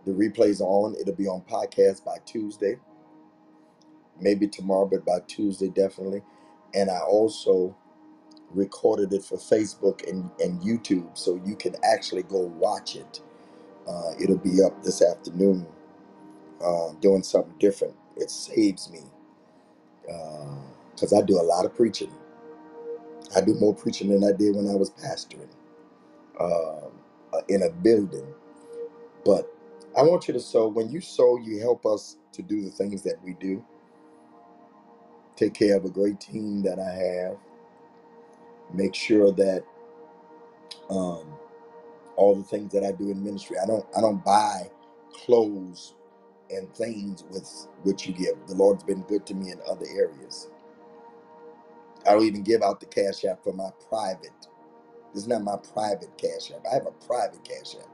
[0.06, 0.96] the replay's on.
[1.00, 2.78] It'll be on podcast by Tuesday,
[4.20, 6.24] maybe tomorrow, but by Tuesday definitely.
[6.74, 7.76] And I also
[8.52, 13.22] recorded it for Facebook and, and YouTube, so you can actually go watch it.
[13.88, 15.68] Uh, it'll be up this afternoon,
[16.64, 17.96] uh, doing something different.
[18.20, 19.02] It saves me
[20.96, 22.12] because I do a lot of preaching.
[23.36, 25.50] I do more preaching than I did when I was pastoring
[26.40, 26.90] uh,
[27.50, 28.28] in a building.
[29.26, 29.52] But
[29.98, 30.68] I want you to sow.
[30.70, 33.64] When you sow, you help us to do the things that we do.
[35.38, 37.38] Take care of a great team that I have.
[38.74, 39.64] Make sure that
[40.90, 41.28] um,
[42.18, 44.70] all the things that I do in ministry, I don't I don't buy
[45.14, 45.96] clothes
[46.52, 47.50] and things with
[47.84, 48.36] which you give.
[48.48, 50.50] The Lord's been good to me in other areas.
[52.08, 54.32] I don't even give out the cash app for my private.
[55.14, 56.66] This is not my private cash app.
[56.70, 57.90] I have a private cash app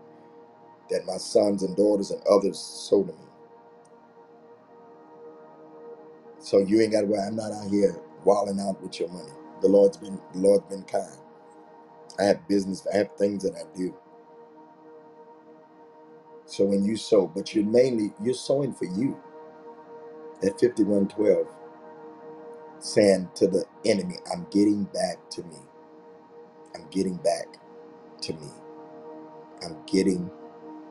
[0.89, 3.19] that my sons and daughters and others sow to me.
[6.39, 7.21] So you ain't got to worry.
[7.27, 7.95] I'm not out here
[8.25, 9.31] walling out with your money.
[9.61, 11.17] The Lord's been the Lord's been kind.
[12.19, 12.87] I have business.
[12.93, 13.95] I have things that I do.
[16.47, 19.17] So when you sow, but you're mainly you're sowing for you
[20.43, 21.47] at 5112,
[22.79, 25.57] saying to the enemy, I'm getting back to me.
[26.75, 27.47] I'm getting back
[28.23, 28.49] to me.
[29.63, 30.29] I'm getting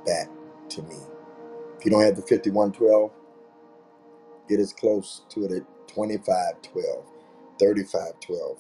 [0.06, 0.28] back
[0.70, 0.96] to me.
[1.78, 3.10] If you don't have the 5112,
[4.48, 7.04] get as close to it at 2512,
[7.58, 8.58] 3512,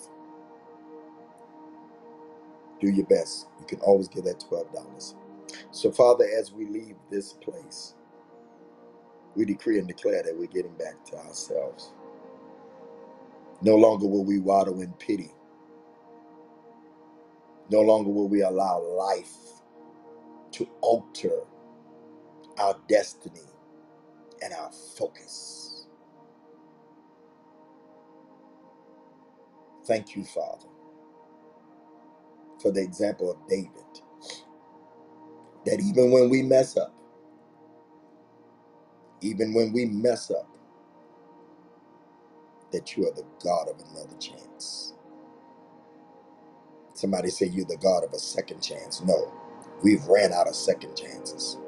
[2.80, 3.48] Do your best.
[3.60, 5.14] You can always get that $12.
[5.72, 7.94] So, Father, as we leave this place,
[9.36, 11.92] we decree and declare that we're getting back to ourselves.
[13.62, 15.32] No longer will we waddle in pity.
[17.70, 19.34] No longer will we allow life
[20.52, 21.42] to alter
[22.58, 23.40] our destiny
[24.42, 25.86] and our focus.
[29.86, 30.68] Thank you, Father,
[32.60, 33.70] for the example of David,
[35.66, 36.94] that even when we mess up,
[39.22, 40.48] even when we mess up,
[42.72, 44.94] that you are the God of another chance.
[46.94, 49.02] Somebody say you're the God of a second chance.
[49.02, 49.32] No,
[49.82, 51.58] we've ran out of second chances.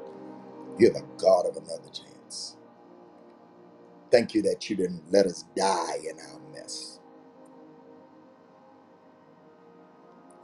[0.79, 2.57] You're the God of another chance.
[4.11, 6.99] Thank you that you didn't let us die in our mess.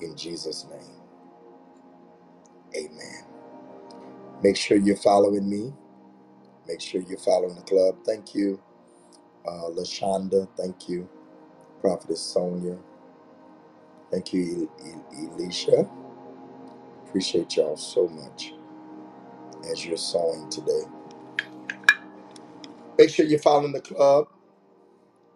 [0.01, 1.01] In Jesus' name,
[2.75, 3.25] amen.
[4.43, 5.73] Make sure you're following me.
[6.67, 7.97] Make sure you're following the club.
[8.05, 8.59] Thank you,
[9.47, 10.47] uh, LaShonda.
[10.57, 11.09] Thank you,
[11.81, 12.77] Prophetess Sonia.
[14.11, 14.71] Thank you,
[15.17, 15.89] Elisha.
[17.07, 18.53] Appreciate y'all so much
[19.71, 20.83] as you're sowing today.
[22.97, 24.27] Make sure you're following the club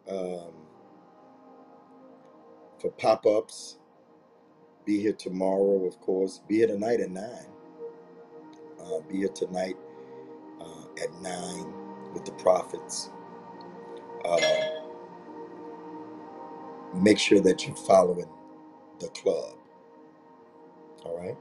[0.10, 0.54] um,
[2.82, 3.78] for pop ups.
[4.86, 6.42] Be here tomorrow, of course.
[6.48, 7.24] Be here tonight at 9.
[8.86, 9.78] Uh, be here tonight
[10.62, 11.74] uh, at 9
[12.14, 13.12] with the prophets.
[14.26, 14.40] Uh,
[16.96, 18.30] make sure that you're following
[19.00, 19.56] the club.
[21.06, 21.38] All right?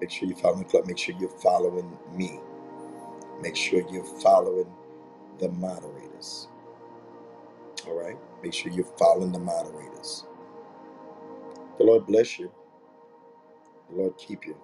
[0.00, 0.86] Make sure you're following the club.
[0.86, 2.40] Make sure you're following me.
[3.42, 4.72] Make sure you're following
[5.38, 6.48] the moderators.
[7.86, 8.16] All right?
[8.42, 10.24] Make sure you're following the moderators.
[11.78, 12.50] The Lord bless you.
[13.90, 14.56] The Lord keep you.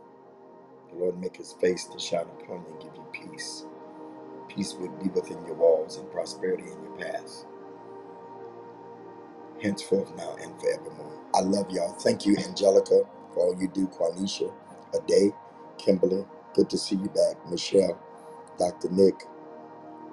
[0.93, 3.65] The Lord make his face to shine upon you and give you peace.
[4.49, 7.47] Peace would be within your walls and prosperity in your path.
[9.63, 11.21] Henceforth, now, and forevermore.
[11.35, 11.95] I love y'all.
[11.95, 13.03] Thank you, Angelica,
[13.35, 13.87] for all you do.
[13.89, 14.53] Quanisha,
[14.95, 15.33] Ade,
[15.79, 17.37] Kimberly, good to see you back.
[17.51, 18.01] Michelle,
[18.59, 18.91] Dr.
[18.91, 19.25] Nick,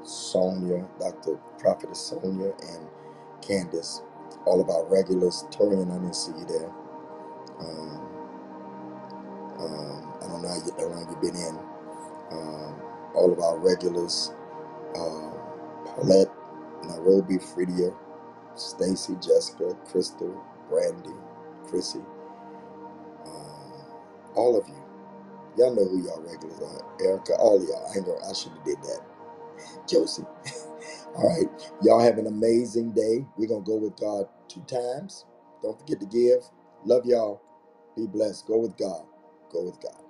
[0.03, 1.38] Sonia, Dr.
[1.59, 2.88] Prophetess Sonia, and
[3.41, 4.01] Candace.
[4.45, 5.45] All of our regulars.
[5.51, 6.71] Torian, I didn't see you there.
[7.59, 8.16] Um,
[9.59, 11.59] um, I don't know how, you, long you've been in.
[12.31, 12.81] Um,
[13.15, 14.31] all of our regulars.
[14.95, 15.33] Um,
[15.85, 16.31] Paulette,
[16.85, 17.95] Nairobi, Fridia,
[18.55, 21.15] Stacy, Jessica, Crystal, Brandy,
[21.67, 22.01] Chrissy,
[23.11, 23.73] um,
[24.35, 24.75] all of you.
[25.57, 27.05] Y'all know who y'all regulars are.
[27.05, 27.87] Erica, all of y'all.
[27.87, 29.01] I I should have did that.
[29.87, 30.23] Josie.
[31.15, 31.47] all right.
[31.83, 33.25] Y'all have an amazing day.
[33.37, 35.25] We're gonna go with God two times.
[35.63, 36.43] Don't forget to give.
[36.85, 37.41] Love y'all.
[37.95, 38.47] Be blessed.
[38.47, 39.05] Go with God.
[39.51, 40.07] Go with God.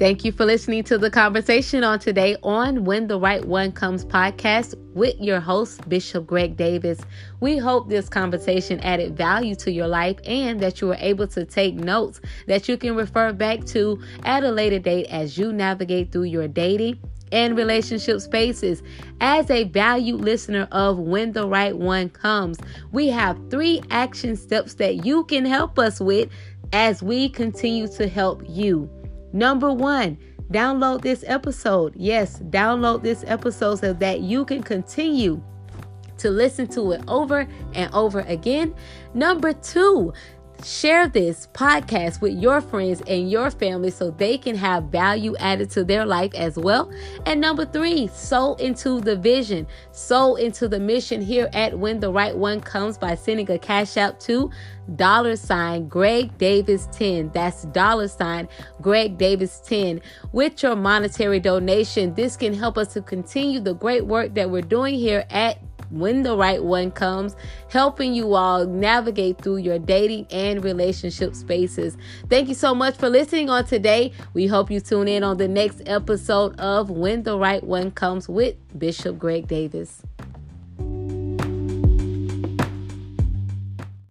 [0.00, 4.02] Thank you for listening to the conversation on today on When the Right One Comes
[4.02, 6.98] podcast with your host, Bishop Greg Davis.
[7.40, 11.44] We hope this conversation added value to your life and that you were able to
[11.44, 16.12] take notes that you can refer back to at a later date as you navigate
[16.12, 16.98] through your dating
[17.32, 18.82] and relationship spaces.
[19.20, 22.58] As a valued listener of When the Right One Comes,
[22.92, 26.28] we have three action steps that you can help us with
[26.72, 28.90] as we continue to help you.
[29.32, 30.18] Number one,
[30.50, 31.94] download this episode.
[31.96, 35.42] Yes, download this episode so that you can continue
[36.18, 38.74] to listen to it over and over again.
[39.14, 40.12] Number two,
[40.64, 45.70] Share this podcast with your friends and your family so they can have value added
[45.70, 46.90] to their life as well.
[47.24, 52.12] And number three, sow into the vision, sow into the mission here at When the
[52.12, 54.50] Right One Comes by sending a cash out to
[54.96, 57.30] dollar sign Greg Davis 10.
[57.32, 58.48] That's dollar sign
[58.80, 60.00] Greg Davis 10.
[60.32, 64.62] With your monetary donation, this can help us to continue the great work that we're
[64.62, 67.36] doing here at when the right one comes,
[67.68, 71.96] helping you all navigate through your dating and relationship spaces.
[72.28, 74.12] Thank you so much for listening on today.
[74.34, 78.28] We hope you tune in on the next episode of When the Right One Comes
[78.28, 80.02] with Bishop Greg Davis.